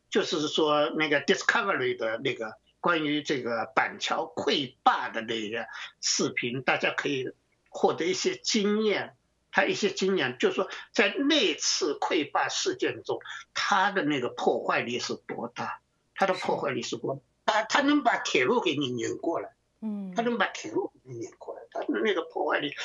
[0.10, 5.66] 就是说那个 Discovery 的那个关于这个板桥溃坝的那个
[6.02, 7.32] 视频，大家可以
[7.70, 9.16] 获得一些经验。
[9.52, 13.22] 他一些经验，就是说在那次溃坝事件中，
[13.54, 15.80] 它的那个破坏力是多大？
[16.14, 22.76] 它的破坏力是多，它它能把铁路给你拧过来，嗯，它能把铁路给你拧过来，它的那个破坏力。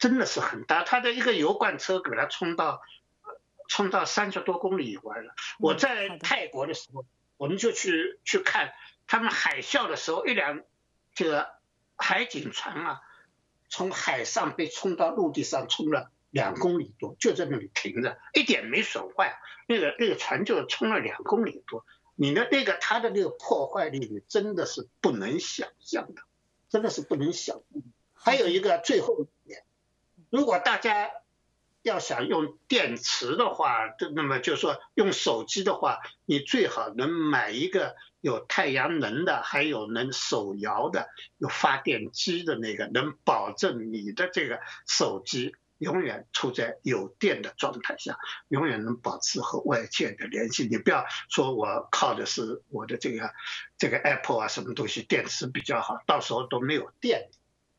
[0.00, 2.80] 真的是很大，他的一个油罐车给他冲到，
[3.68, 5.34] 冲到三十多公里以外了。
[5.58, 7.04] 我在泰国的时候，
[7.36, 8.72] 我们就去去看
[9.06, 10.62] 他们海啸的时候，一辆
[11.14, 11.50] 这个
[11.96, 13.00] 海警船啊，
[13.68, 19.38] 从海上被冲到陆地上，冲了两公里多，就在那里停着，一点没损坏。
[19.68, 21.84] 那个那个船就冲了两公里多，
[22.16, 26.22] 你的那个它的那个破坏力，你真的是不能想象的，
[26.70, 27.60] 真的是不能想。
[28.14, 29.62] 还有一个最后一点，
[30.30, 31.10] 如果大家。
[31.82, 41.08] 要想用电池的话，那么就是说用手机的话，你最好能买一个有太阳能的，还有能手摇的，
[41.38, 48.18] 有发电机的那个，能保证你的这个手机永远处在有电的状态下，
[48.48, 50.68] 永远能保持和外界的联系。
[50.70, 53.32] 你不要说我靠的是我的这个
[53.78, 57.30] 这个 Apple 啊，什么东西电池比较好，到时候都没有电。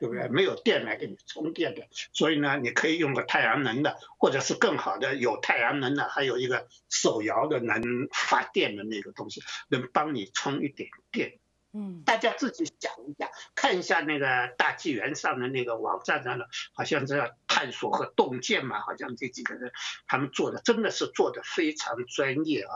[0.02, 0.28] 对不对？
[0.30, 11.38] 没有电来给你充电的，所以呢，你可以用个太阳能的，或者是更好的有太阳能的，还有一个手摇的能发电的那个东西，能帮你充一点电。
[11.72, 19.72] 嗯，大家自己想一下，看一下那个大纪元上的那个网站上的，好像是要探索和洞见嘛，好像这几个人
[20.08, 22.74] 他们做的真的是做的非常专业啊。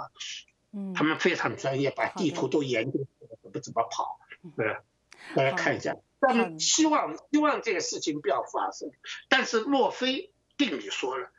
[0.73, 2.99] 嗯，他们非常专业，把地图都研究
[3.41, 4.19] 怎么怎么跑，
[4.55, 4.77] 对，
[5.35, 5.95] 大家看一下。
[6.27, 8.89] 但是希望希望这个事情不要发生，
[9.29, 11.29] 但是墨菲定理说了，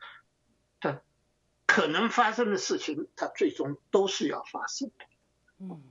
[0.81, 1.01] 他
[1.67, 5.05] 可能发生的事情，它最终都是要发生的。
[5.59, 5.83] 嗯，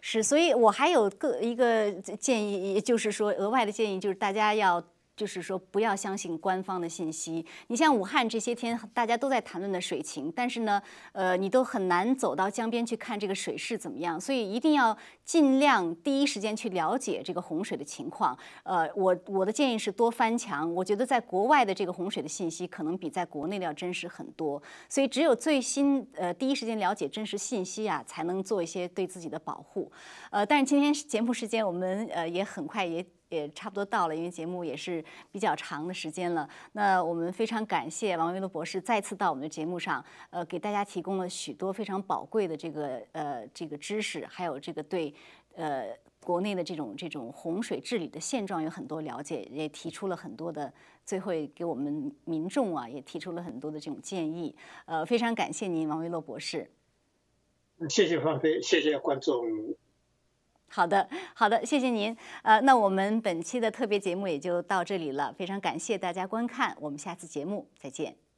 [0.00, 4.84] 是，所以我还有个一个建议，也就是说额外的建议，就是大家要。
[5.20, 7.44] 就是说，不要相信官方的信息。
[7.66, 10.80] 你像武汉这些天，大家都在谈论的水情，但是呢，
[11.12, 14.18] 呃，你都很难走到江边去看这个水势怎么样。
[14.18, 18.34] 所以一定要尽量第一时间去了解这个洪水的情况。
[18.62, 20.72] 呃，我我的建议是多翻墙。
[20.72, 24.62] 我觉得在国外的这个洪水的信息可能比在国内的要真实很多。
[24.88, 29.92] 所以只有最新呃第一时间了解真实信息啊，才能做一些对自己的保护。
[30.30, 33.04] 呃，但是今天节目时间我们呃也很快也。
[33.30, 35.02] 也差不多到了，因为节目也是
[35.32, 36.46] 比较长的时间了。
[36.72, 45.14] 那我们非常感谢王维乐博士再次到我们的节目上，呃，给大家提供了许多非常宝贵的这个呃这个知识，还有这个对
[45.54, 45.86] 呃
[46.22, 50.72] 国内的这种这种洪水治理的现状有很多了解，也提出了很多的，
[51.06, 54.54] 最后给我们民众啊也提出了很多的这种建议。
[54.86, 56.68] 呃，非常感谢您，王维乐博士。
[57.88, 59.42] 谢谢方飞，谢谢观众。
[60.72, 62.16] 好的，好的，谢谢您。
[62.42, 68.29] 呃，那我们本期的特别节目也就到这里了，非常感谢大家观看，我们下次节目再见。